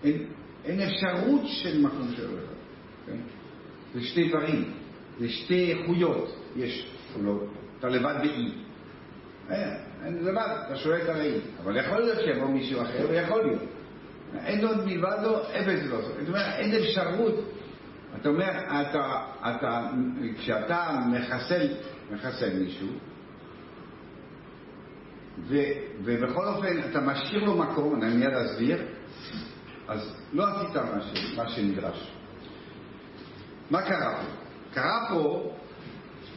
אין, 0.04 0.28
אין 0.66 0.82
אפשרות 0.82 1.42
של 1.46 1.82
מקום 1.82 2.08
של 2.16 2.30
עוד 2.30 2.40
אחד. 2.40 2.56
כן? 3.06 3.18
זה 3.94 4.02
שתי 4.02 4.30
דברים, 4.30 4.72
זה 5.20 5.30
שתי 5.30 5.74
איכויות. 5.74 6.36
יש, 6.56 6.88
לא, 7.24 7.40
אתה 7.80 7.88
לבד 7.88 8.16
באי. 8.22 8.52
אין, 9.50 9.70
אין 10.06 10.24
לבד, 10.26 10.64
אתה 10.66 10.76
שואל 10.76 11.02
את 11.02 11.10
הראי. 11.10 11.40
אבל 11.64 11.78
יכול 11.78 12.00
להיות 12.00 12.20
שיבוא 12.20 12.48
מישהו 12.48 12.82
אחר, 12.82 13.06
ויכול 13.10 13.42
להיות. 13.46 13.62
אין 14.46 14.68
עוד 14.68 14.86
מלבדו, 14.86 15.38
אפס 15.42 15.84
לא. 15.90 16.02
זאת 16.02 16.28
אומרת, 16.28 16.56
אין 16.56 16.76
אפשרות. 16.76 17.36
אתה 18.22 18.30
אומר, 18.30 18.50
אתה, 18.82 19.22
אתה, 19.42 19.90
כשאתה 20.38 21.00
מחסל, 21.12 21.68
מחסל 22.12 22.60
מישהו, 22.60 22.88
ו, 25.48 25.56
ובכל 26.04 26.48
אופן 26.48 26.80
אתה 26.90 27.02
משאיר 27.02 27.44
לו 27.44 27.58
מקום, 27.58 28.04
אני 28.04 28.16
מיד 28.16 28.34
אסביר, 28.34 28.82
אז 29.88 30.16
לא 30.34 30.48
עשית 30.48 30.76
מה, 30.76 31.02
ש, 31.02 31.34
מה 31.38 31.50
שנדרש. 31.50 32.12
מה 33.72 33.82
קרה 33.82 34.16
פה? 34.16 34.28
קרה 34.74 35.06
פה, 35.10 35.52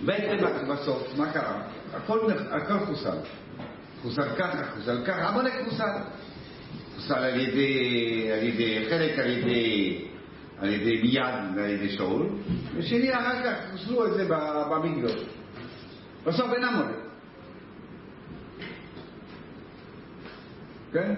בעצם 0.04 0.44
בסוף, 0.68 1.08
מה 1.16 1.32
קרה? 1.32 1.62
הכל, 1.94 2.32
הכל 2.50 2.78
חוסל. 2.78 3.18
חוסל 4.02 4.34
ככה, 4.38 4.64
חוסל 4.74 5.04
ככה, 5.06 5.28
עמלק 5.28 5.52
חוסל. 5.64 5.90
חוסל 6.94 7.14
על 7.14 7.40
ידי, 7.40 8.32
על 8.32 8.42
ידי 8.42 8.86
חלק, 8.90 9.18
על 9.18 9.30
ידי, 9.30 10.04
על 10.58 10.68
ידי 10.68 11.02
מיד 11.02 11.56
ועל 11.56 11.70
ידי 11.70 11.88
שאול, 11.88 12.28
ושני 12.76 13.14
אחר 13.14 13.42
כך 13.44 13.70
חוסלו 13.72 14.06
את 14.06 14.14
זה 14.14 14.24
במקדוש. 14.70 15.24
בסוף 16.24 16.52
אין 16.52 16.64
עמלק. 16.64 16.96
כן? 20.92 21.14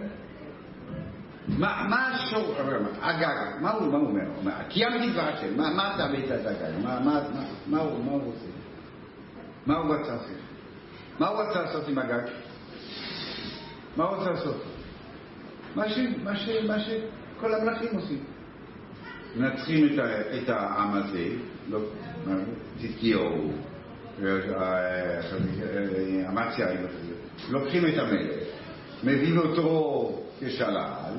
מה, 1.59 1.87
מה 1.91 2.09
השור, 2.09 2.55
הגג, 3.03 3.27
מה 3.61 3.71
הוא, 3.71 3.93
מה 3.93 3.99
הוא 3.99 4.09
אומר? 4.09 4.23
אומר, 4.39 4.53
קיימתי 4.69 5.11
דבר 5.11 5.23
השם, 5.23 5.57
מה, 5.57 5.71
מה 5.71 5.95
אתה 5.95 6.05
הבאת 6.05 6.41
את 6.41 6.47
הגג? 6.47 6.83
מה, 6.83 7.01
מה, 7.01 7.21
מה, 7.35 7.45
מה, 7.67 7.79
הוא, 7.79 8.05
מה 8.05 8.13
הוא 8.13 8.23
רוצה? 8.23 8.47
מה 9.67 9.77
הוא 9.77 9.95
רצה 9.95 10.13
לעשות? 10.13 10.37
מה 11.19 11.29
הוא 11.29 11.41
רצה 11.41 11.63
לעשות 11.63 11.89
עם 11.89 11.99
הגג? 11.99 12.29
מה 13.97 14.05
הוא 14.05 14.17
רוצה 14.17 14.31
לעשות? 14.31 14.65
מה, 15.75 15.89
ש, 15.89 15.99
מה, 16.25 16.37
ש, 16.37 16.49
מה 16.67 16.81
שכל 16.81 17.55
המלאכים 17.55 17.89
עושים. 17.95 18.25
מנצחים 19.37 19.87
את, 19.87 19.99
את 20.43 20.49
העם 20.49 20.95
הזה, 20.95 21.29
לא, 21.71 21.79
צדקיהו, 22.81 23.53
אמציה, 26.29 26.67
לוקחים 27.51 27.87
את 27.87 27.99
המלך, 27.99 28.37
מביאים 29.05 29.39
אותו 29.39 30.23
כשלל, 30.41 31.13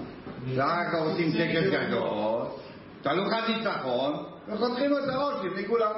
ואחר 0.55 0.97
עושים 0.97 1.31
טקס 1.31 1.69
גדול, 1.71 2.45
תהלוכת 3.01 3.49
ניצחון, 3.49 4.23
וחותכים 4.47 4.91
את 4.97 5.09
הראש 5.09 5.45
לפני 5.45 5.67
כולם. 5.67 5.91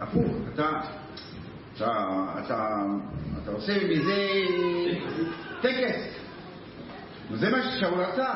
הפוך, 0.00 0.32
אתה, 0.54 0.70
אתה, 1.76 1.92
אתה, 2.44 2.82
אתה 3.42 3.50
עושה 3.50 3.72
מזה 3.88 4.28
טקס. 5.60 6.24
וזה 7.30 7.50
מה 7.50 7.62
ששאול 7.62 8.00
רצה. 8.00 8.30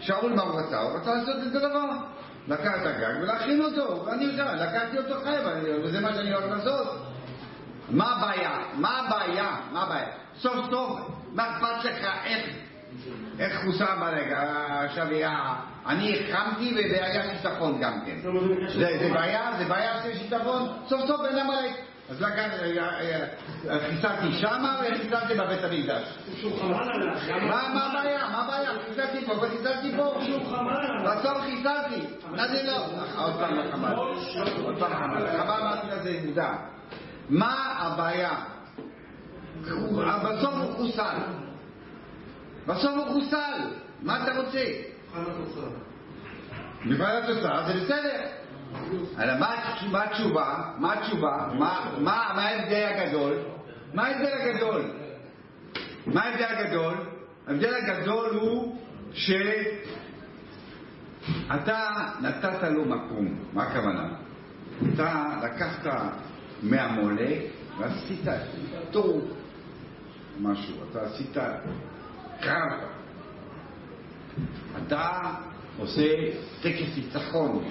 שאול 0.00 0.32
מה 0.32 0.42
הוא 0.42 0.60
רצה? 0.60 0.80
הוא 0.80 0.98
רצה 0.98 1.14
לעשות 1.14 1.36
את 1.46 1.54
הדבר. 1.54 1.86
לקח 2.48 2.72
את 2.82 2.86
הגג 2.86 3.22
ולהכין 3.22 3.62
אותו, 3.62 4.04
ואני 4.06 4.24
יודע, 4.24 4.54
לקחתי 4.54 4.98
אותו 4.98 5.14
חי, 5.24 5.36
וזה 5.84 6.00
מה 6.00 6.14
שאני 6.14 6.34
הולך 6.34 6.56
לעשות. 6.56 6.88
מה 7.90 8.16
הבעיה? 8.16 8.58
מה 8.74 8.98
הבעיה? 8.98 9.56
מה 9.72 9.82
הבעיה? 9.82 10.08
סוף 10.38 10.70
סוף, 10.70 11.00
מה 11.32 11.50
אכפת 11.50 11.84
לך 11.84 12.06
איך, 12.24 12.56
איך 13.38 13.60
חוסם 13.64 14.00
ברגע? 14.00 14.40
עכשיו 14.84 15.06
היה, 15.06 15.54
אני 15.86 16.16
החמתי 16.20 16.74
והיה 16.74 17.22
שיטפון 17.22 17.80
גם 17.80 18.00
כן. 18.06 18.16
זה, 18.68 18.98
זה 19.00 19.10
בעיה? 19.12 19.50
זה 19.58 19.64
בעיה 19.64 20.02
של 20.02 20.18
שיטפון? 20.18 20.68
סוף 20.88 21.00
סוף 21.06 21.20
אין 21.24 21.38
עמלק. 21.38 21.72
אז 22.10 22.22
לקח, 22.22 22.48
חיסלתי 23.88 24.32
שמה 24.32 24.80
וחיסלתי 24.80 25.34
בבית 25.34 25.64
המקדש. 25.64 26.18
מה 27.42 27.60
הבעיה? 27.62 28.28
מה 28.28 28.44
הבעיה? 28.44 28.70
חיסלתי 28.88 29.26
פה 29.26 29.32
וחיסלתי 29.32 29.92
פה. 29.96 30.18
בסוף 31.04 31.40
חיסלתי. 31.40 32.06
מה 32.30 32.48
זה 32.48 32.62
לא? 32.62 32.86
עוד 33.16 33.34
פעם 33.34 33.72
חמל. 33.72 33.94
עוד 34.64 34.78
פעם 34.78 34.92
חמל. 34.92 35.26
חמל 35.38 35.60
אמרתי 35.60 35.86
לזה 35.86 36.20
מודע. 36.24 36.52
מה 37.28 37.74
הבעיה? 37.78 38.30
בסוף 40.22 40.54
הוא 40.54 40.72
חוסל. 40.76 41.16
בסוף 42.70 42.90
הוא 42.96 43.06
חוסל. 43.20 43.60
מה 44.02 44.22
אתה 44.24 44.40
רוצה? 44.40 44.64
מבחן 46.84 47.16
התוצאה. 47.22 47.66
זה 47.66 47.72
בסדר. 47.84 48.20
אלא 49.18 49.38
מה 49.90 50.04
התשובה? 50.04 50.72
מה 50.78 50.92
התשובה? 50.92 51.48
מה- 51.58 52.10
ההבדל 52.42 52.86
הגדול? 52.94 53.34
מה 53.94 54.06
ההבדל 54.06 54.32
הגדול? 54.32 54.90
מה 56.06 56.22
ההבדל 56.24 56.44
הגדול? 56.44 56.94
ההבדל 57.48 57.74
הגדול 57.74 58.28
הוא 58.40 58.76
שאתה 59.12 59.48
נתת 62.20 62.62
לו 62.62 62.84
מקום, 62.84 63.38
מה 63.52 63.62
הכוונה? 63.62 64.08
אתה 64.94 65.26
לקחת 65.42 65.86
מהמולה 66.62 67.30
ועשית 67.78 68.24
איתו 68.88 69.20
משהו, 70.40 70.74
אתה 70.90 71.00
עשית 71.02 71.36
קרב. 72.40 72.80
אתה 74.76 75.32
עושה 75.78 76.14
טקס 76.62 76.96
ניצחון, 76.96 77.64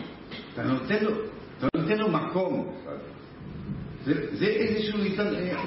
אתה 0.54 0.64
נותן 0.64 1.04
לו, 1.04 1.12
אתה 1.58 1.68
נותן 1.78 1.98
לו 1.98 2.12
מקום. 2.12 2.76
זה, 4.06 4.36
זה 4.38 4.46
איזשהו 4.46 4.98
ניסיון, 4.98 5.36
אה, 5.36 5.64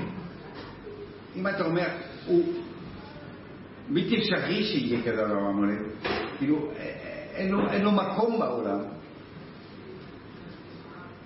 אם 1.37 1.47
אתה 1.47 1.65
אומר, 1.65 1.89
הוא 2.27 2.45
בלתי 3.89 4.19
אפשרי 4.19 4.65
שיהיה 4.65 5.03
כזה 5.03 5.17
דבר 5.17 5.39
המולה, 5.39 5.75
כאילו, 6.39 6.71
אה, 6.79 7.13
אין 7.35 7.51
לו, 7.51 7.71
אין 7.71 7.83
לו 7.83 7.93
מקום 7.93 8.39
בעולם. 8.39 8.79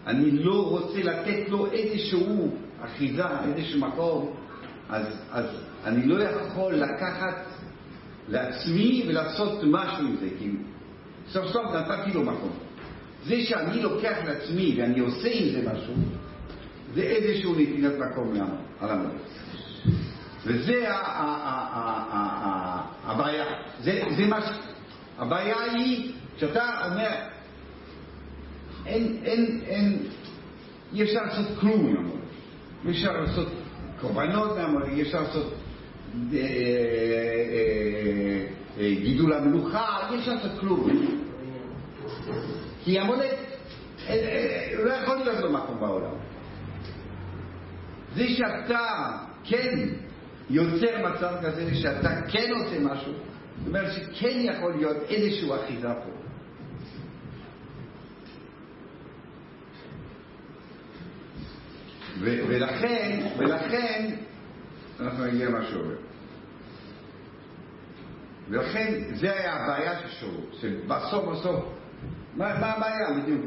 אני 0.06 0.30
לא 0.30 0.68
רוצה 0.68 1.02
לתת 1.02 1.48
לו 1.48 1.72
איזשהו 1.72 2.56
אחיזה, 2.80 3.24
איזשהו 3.56 3.80
מקום, 3.80 4.34
אז, 4.88 5.06
אז 5.30 5.44
אני 5.84 6.06
לא 6.06 6.22
יכול 6.22 6.74
לקחת 6.74 7.55
לעצמי 8.28 9.04
ולעשות 9.08 9.60
משהו 9.64 10.06
עם 10.06 10.16
זה, 10.20 10.28
כאילו. 10.38 10.58
סוף 11.28 11.46
סוף 11.52 11.66
נתתי 11.74 12.12
לו 12.12 12.22
מקום. 12.22 12.52
זה 13.26 13.42
שאני 13.44 13.82
לוקח 13.82 14.16
לעצמי 14.24 14.74
ואני 14.78 15.00
עושה 15.00 15.28
עם 15.32 15.48
זה 15.52 15.72
משהו, 15.72 15.94
זה 16.94 17.02
איזשהו 17.02 17.54
נתינת 17.54 17.92
מקום 17.98 18.32
על 18.80 18.90
המולדת. 18.90 19.20
וזה 20.44 20.84
הבעיה. 23.04 23.44
זה, 23.80 24.02
זה 24.16 24.26
מה 24.26 24.40
ש... 24.40 24.44
הבעיה 25.18 25.62
היא 25.62 26.12
שאתה 26.36 26.86
אומר, 26.90 27.10
אין, 28.86 29.16
אין, 29.24 29.60
אין, 29.66 29.98
אי 30.92 31.02
אפשר 31.02 31.22
לעשות 31.22 31.46
כלום 31.60 31.86
המולדת. 31.86 32.16
אי 32.84 32.90
אפשר 32.90 33.20
לעשות 33.20 33.48
קורבנות 34.00 34.56
מהמולדת, 34.56 34.92
אי 34.92 35.02
אפשר 35.02 35.20
לעשות 35.20 35.54
גידול 38.78 39.32
המלוכה, 39.32 40.08
אי 40.10 40.18
אפשר 40.18 40.34
לעשות 40.34 40.60
כלום. 40.60 40.88
כי 42.84 42.98
המולדת, 42.98 43.38
לא 44.84 44.92
יכול 44.92 45.16
להיות 45.16 45.44
במקום 45.44 45.80
בעולם. 45.80 46.14
זה 48.14 48.28
שאתה 48.28 49.18
כן 49.44 49.88
יוצר 50.50 51.08
מצב 51.08 51.34
כזה, 51.42 51.74
שאתה 51.74 52.22
כן 52.28 52.52
עושה 52.52 52.80
משהו, 52.80 53.12
זאת 53.12 53.66
אומרת 53.66 53.92
שכן 53.92 54.38
יכול 54.42 54.74
להיות 54.76 54.96
איזשהו 55.08 55.54
אחיזה 55.54 55.88
פה. 55.88 56.10
ולכן, 62.20 63.26
ולכן, 63.38 64.14
אנחנו 65.00 65.24
נגיע 65.24 65.48
למה 65.48 65.66
שאומר. 65.66 66.05
ולכן, 68.50 68.94
זה 69.14 69.32
היה 69.32 69.54
הבעיה 69.54 69.98
של 69.98 70.08
שאול, 70.08 70.40
שבסוף 70.52 71.24
בסוף, 71.24 71.64
מה, 72.36 72.60
מה 72.60 72.72
הבעיה 72.72 73.22
בדיוק? 73.22 73.40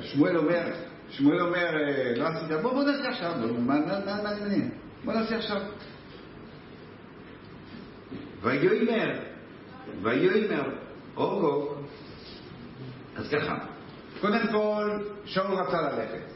שמואל 0.00 0.36
אומר, 0.36 0.72
שמואל 1.10 1.40
אומר, 1.40 1.70
לא 2.16 2.26
עשית, 2.26 2.60
בוא, 2.62 2.72
בוא 2.72 2.84
נעשה 2.84 3.08
עכשיו, 3.08 3.32
מה 3.58 4.22
מעניין? 4.22 4.70
בוא 5.04 5.12
נעשה 5.12 5.36
עכשיו. 5.36 5.60
ויאמר, 8.42 9.20
ויאמר, 10.02 10.70
אורגו, 11.16 11.74
אז 13.16 13.28
ככה, 13.28 13.58
קודם 14.20 14.46
כל, 14.52 15.02
שאול 15.24 15.52
רצה 15.52 15.80
ללכת. 15.80 16.32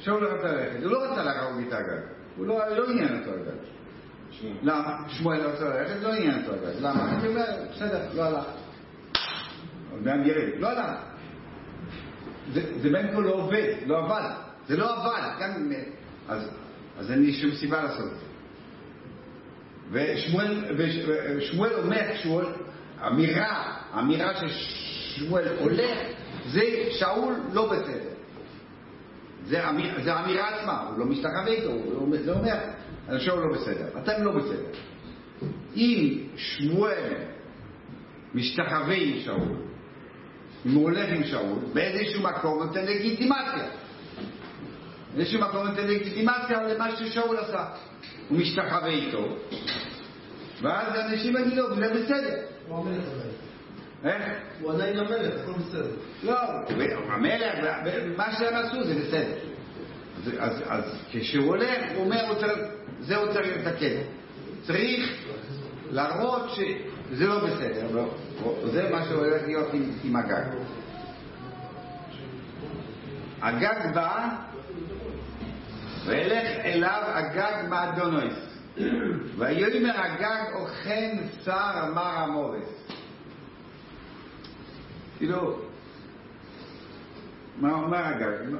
שאול 0.00 0.24
רצה 0.26 0.52
ללכת, 0.52 0.82
הוא 0.82 0.92
לא 0.92 1.04
רצה 1.04 1.22
להרוג 1.22 1.60
את 1.68 1.72
הגג, 1.72 2.00
הוא 2.36 2.46
לא, 2.46 2.76
לא 2.76 2.90
עניין 2.90 3.18
אותו 3.18 3.30
הגג. 3.30 3.77
למה? 4.62 4.96
שמואל 5.08 5.40
רצה 5.40 5.64
ללכת, 5.64 6.02
לא 6.02 6.12
עניין 6.12 6.42
אותו 6.42 6.52
הגג. 6.52 6.80
למה? 6.80 7.10
אני 7.10 7.28
אומר, 7.28 7.44
בסדר, 7.70 8.08
לא 8.14 8.22
הלך. 8.22 8.44
עוד 9.90 10.02
מעט 10.04 10.20
נראה, 10.26 10.58
לא 10.58 10.68
הלך. 10.68 10.90
זה, 12.52 12.90
בין 12.92 13.12
כה 13.12 13.20
לא 13.20 13.30
עובד, 13.30 13.74
לא 13.86 13.98
עבד. 13.98 14.30
זה 14.68 14.76
לא 14.76 14.96
עבד, 14.96 15.22
גם... 15.40 15.72
אז, 16.28 16.50
אז 16.98 17.10
אין 17.10 17.22
לי 17.22 17.32
שום 17.32 17.50
סיבה 17.54 17.82
לעשות 17.82 18.12
את 18.12 18.18
זה. 18.18 18.28
ושמואל, 19.90 21.74
אומר, 21.74 22.16
שמואל, 22.22 22.46
אמירה, 23.06 23.76
אמירה 23.98 24.32
ששמואל 24.34 25.48
הולך, 25.58 25.98
זה 26.46 26.62
שאול 26.90 27.34
לא 27.52 27.72
בסדר. 27.72 28.08
זה, 29.44 29.68
אמיר, 29.68 30.02
זה 30.04 30.20
אמירה 30.20 30.48
עצמה, 30.48 30.80
הוא 30.88 30.98
לא 30.98 31.04
מסתכם 31.04 31.46
איתו, 31.46 31.70
הוא 31.70 32.10
לא, 32.26 32.32
אומר, 32.32 32.58
שאול 33.18 33.40
לא 33.40 33.54
בסדר, 33.54 33.88
אתם 34.02 34.24
לא 34.24 34.32
בסדר. 34.32 34.70
אם 35.76 36.18
שמואל 36.36 37.14
משתחווה 38.34 38.94
עם 38.94 39.20
שאול, 39.24 39.56
אם 40.66 40.72
הוא 40.72 40.82
הולך 40.82 41.08
עם 41.08 41.24
שאול, 41.24 41.58
באיזשהו 41.72 42.22
מקום 42.22 42.62
נותן 42.62 42.84
לגיטימציה. 42.84 43.68
באיזשהו 45.14 45.40
מקום 45.40 45.66
נותן 45.66 45.86
לגיטימציה 45.86 46.62
למה 46.62 46.96
ששאול 46.96 47.36
עשה. 47.36 47.64
הוא 48.28 48.38
משתחווה 48.38 48.88
איתו, 48.88 49.36
ואז 50.62 51.12
אנשים 51.12 51.36
יגידו, 51.36 51.74
זה 51.74 51.94
בסדר. 51.94 52.36
הוא 52.68 52.78
המלך. 52.78 53.04
איך? 54.04 54.22
הוא 54.60 54.72
עדיין 54.72 54.98
המלך, 54.98 55.34
הכל 55.42 55.52
בסדר. 55.52 55.90
לא, 56.22 56.40
המלך, 57.08 57.54
מה 58.16 58.32
שהם 58.38 58.56
עשו 58.56 58.84
זה 58.84 58.94
בסדר. 58.94 59.34
אז, 60.16 60.32
אז, 60.38 60.62
אז 60.66 61.02
כשהוא 61.10 61.46
הולך, 61.46 61.80
הוא 61.94 62.04
אומר, 62.04 62.26
הוא 62.28 62.34
צריך 62.34 62.58
לתקן. 63.16 64.00
צריך 64.66 65.10
להראות 65.90 66.50
שזה 66.50 67.26
לא 67.26 67.46
בסדר. 67.46 68.04
זה 68.64 68.90
מה 68.90 69.04
שהולך 69.04 69.42
להיות 69.46 69.74
עם, 69.74 69.92
עם 70.04 70.16
הגג. 70.16 70.44
הגג 73.42 73.94
בא, 73.94 74.28
וילך 76.06 76.48
אליו 76.64 77.02
הגג 77.04 77.68
מאדונויס. 77.68 78.34
ויאמר 79.38 80.00
הגג 80.00 80.54
אוכן 80.54 81.16
שר 81.44 81.88
אמר 81.88 82.18
המורס. 82.18 82.88
כאילו, 85.18 85.58
מה 87.56 87.72
אומר 87.72 88.04
הגג? 88.04 88.54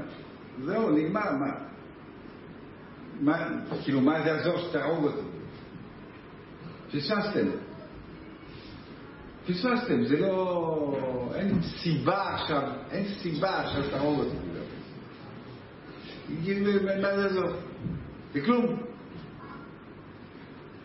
זהו, 0.64 0.90
נגמר, 0.90 1.32
מה? 1.32 1.68
מה, 3.20 3.48
כאילו, 3.84 4.00
מה 4.00 4.22
זה 4.22 4.28
יעזור 4.28 4.58
שתהרוג 4.58 5.04
אותי? 5.04 5.20
פספסתם. 6.92 7.46
פספסתם, 9.46 10.04
זה 10.04 10.20
לא... 10.20 11.30
אין 11.34 11.62
סיבה 11.62 12.34
עכשיו, 12.34 12.62
אין 12.90 13.04
סיבה 13.08 13.60
עכשיו 13.60 13.84
שתהרוג 13.84 14.18
אותי. 14.18 14.36
מה 16.84 17.16
זה 17.16 17.22
יעזור? 17.22 17.48
זה 18.32 18.40
כלום. 18.40 18.82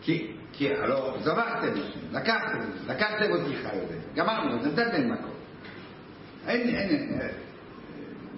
כי, 0.02 0.32
כי 0.52 0.74
הלא 0.74 1.16
זבחתם, 1.20 1.72
לקחתם, 2.12 2.58
לקחתם 2.86 3.30
אותי 3.30 3.56
חי 3.56 3.68
הזה, 3.68 3.98
גמרנו, 4.14 4.56
נתתם 4.56 5.12
מקום. 5.12 5.30
אין, 6.46 6.68
אין, 6.68 6.88
אין, 6.88 7.30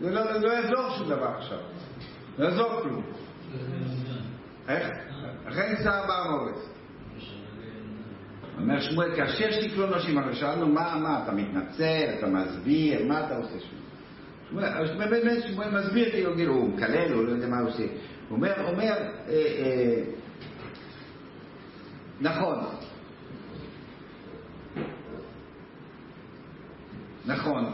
זה 0.01 0.11
לא, 0.11 0.41
לא 0.41 0.53
יעזור 0.53 0.97
שום 0.99 1.09
דבר 1.09 1.29
עכשיו, 1.39 1.59
לא 2.39 2.45
יעזור 2.45 2.81
כלום. 2.83 3.03
איך? 4.69 4.87
לכן 5.47 5.75
שר 5.85 6.07
בארץ. 6.07 6.69
אומר 8.61 8.81
שמואל, 8.81 9.17
כאשר 9.17 9.51
שיקלו 9.51 9.97
נשים, 9.97 10.19
אבל 10.19 10.35
שאלנו, 10.35 10.67
מה, 10.69 10.99
מה, 11.03 11.23
אתה 11.23 11.33
מתנצל, 11.33 12.09
אתה 12.19 12.27
מסביר, 12.27 13.07
מה 13.07 13.27
אתה 13.27 13.37
עושה 13.37 13.61
שם? 13.61 13.77
באמת 15.11 15.43
שמואל 15.49 15.81
מסביר, 15.81 16.11
כאילו, 16.11 16.55
הוא 16.55 16.69
מקלל, 16.69 17.13
הוא 17.13 17.25
לא 17.25 17.31
יודע 17.31 17.47
מה 17.47 17.59
הוא 17.59 17.69
עושה. 17.69 17.83
הוא 18.29 18.37
אומר, 18.37 18.53
אומר, 18.73 18.93
אה, 19.29 19.33
אה, 19.33 20.03
נכון. 22.21 22.59
נכון. 27.27 27.73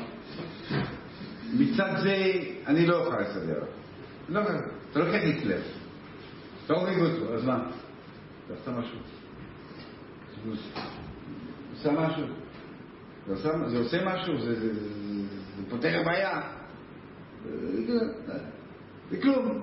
מצד 1.53 1.97
זה 2.03 2.33
אני 2.67 2.87
לא 2.87 3.07
אוכל 3.07 3.21
לסדר. 3.21 3.65
לא 4.29 4.41
יכול. 4.41 4.82
היטלר. 4.97 5.61
אתה 6.65 6.75
הורג 6.75 7.01
אותו, 7.01 7.35
אז 7.35 7.45
מה? 7.45 7.65
עושה 8.51 8.71
משהו. 8.71 8.99
עושה 11.73 11.93
משהו. 11.93 12.27
זה 13.27 13.33
עושה, 13.33 13.69
זה 13.69 13.79
עושה 13.79 14.05
משהו, 14.05 14.41
זה, 14.41 14.61
זה, 14.61 14.75
זה, 14.75 14.89
זה 15.57 15.71
פותר 15.71 16.03
בעיה. 16.05 16.41
זה 19.11 19.23
כלום. 19.23 19.63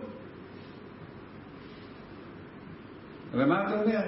ומה 3.31 3.67
אתה 3.67 3.81
אומר? 3.81 4.01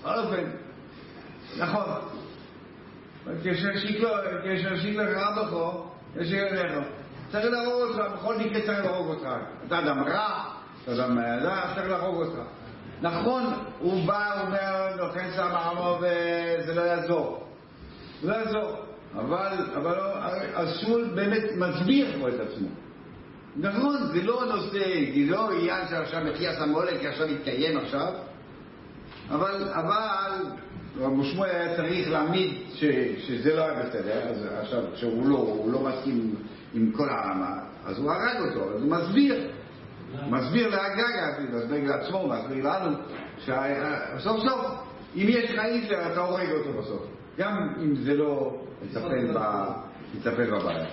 בכל 0.00 0.18
אופן, 0.18 0.50
נכון, 1.58 1.84
כשהשיקלר 3.42 5.12
רע 5.12 5.46
בכו, 5.46 5.90
יש 6.16 6.30
ילך. 6.30 6.86
צריך 7.34 7.52
להרוג 7.52 7.82
אותך, 7.82 8.02
בכל 8.14 8.36
מקרה 8.36 8.60
צריך 8.60 8.84
להרוג 8.84 9.08
אותך. 9.08 9.28
אתה 9.66 9.78
אדם 9.78 10.02
רע, 10.02 10.44
אתה 10.82 10.92
אדם 10.92 11.18
רע, 11.18 11.74
צריך 11.74 11.88
להרוג 11.88 12.22
אותך. 12.22 12.38
נכון, 13.02 13.42
הוא 13.80 14.06
בא, 14.06 14.32
הוא 14.32 14.46
אומר, 14.46 15.06
נותן 15.06 15.30
שם 15.36 15.48
עמו 15.54 15.98
וזה 16.00 16.74
לא 16.74 16.80
יעזור. 16.80 17.46
לא 18.22 18.34
יעזור. 18.34 18.76
אבל, 19.14 19.52
אבל 19.74 19.98
אז 20.54 20.76
שמואל 20.76 21.04
באמת 21.14 21.42
מסביר 21.56 22.16
פה 22.20 22.28
את 22.28 22.34
עצמו. 22.40 22.68
נכון, 23.56 23.96
זה 24.12 24.22
לא 24.22 24.44
נושא, 24.44 24.84
זה 25.14 25.30
לא 25.32 25.50
עניין 25.52 25.88
שעכשיו 25.90 26.20
מחיית 26.24 26.60
המולק, 26.60 27.04
עכשיו 27.04 27.26
יתקיים 27.26 27.78
עכשיו, 27.78 28.12
אבל, 29.30 29.68
אבל 29.72 30.32
רב 30.98 31.24
שמואל 31.24 31.50
היה 31.50 31.76
צריך 31.76 32.10
להעמיד 32.10 32.54
שזה 33.18 33.54
לא 33.56 33.62
היה 33.62 33.82
בסדר, 33.82 34.28
אז 34.28 34.46
עכשיו, 34.60 34.82
שהוא 34.94 35.26
לא, 35.26 35.58
לא 35.66 35.80
מסכים 35.80 36.34
עם 36.74 36.92
כל 36.92 37.08
העם, 37.08 37.42
אז 37.84 37.98
הוא 37.98 38.12
הרג 38.12 38.48
אותו, 38.48 38.74
אז 38.74 38.82
הוא 38.82 38.90
מסביר. 38.90 39.50
מסביר 40.30 40.68
לאגגה, 40.68 41.28
מסביר 41.52 41.90
לעצמו, 41.90 42.28
מסביר 42.28 42.68
לנו, 42.68 42.96
שסוף 43.38 44.40
סוף, 44.44 44.66
אם 45.16 45.26
יש 45.28 45.50
לך 45.50 45.58
היטלר, 45.58 46.12
אתה 46.12 46.20
הורג 46.20 46.50
אותו 46.50 46.78
בסוף. 46.78 47.06
גם 47.38 47.74
אם 47.82 47.94
זה 47.94 48.14
לא 48.14 48.56
יטפל 50.14 50.50
בבעיה. 50.50 50.86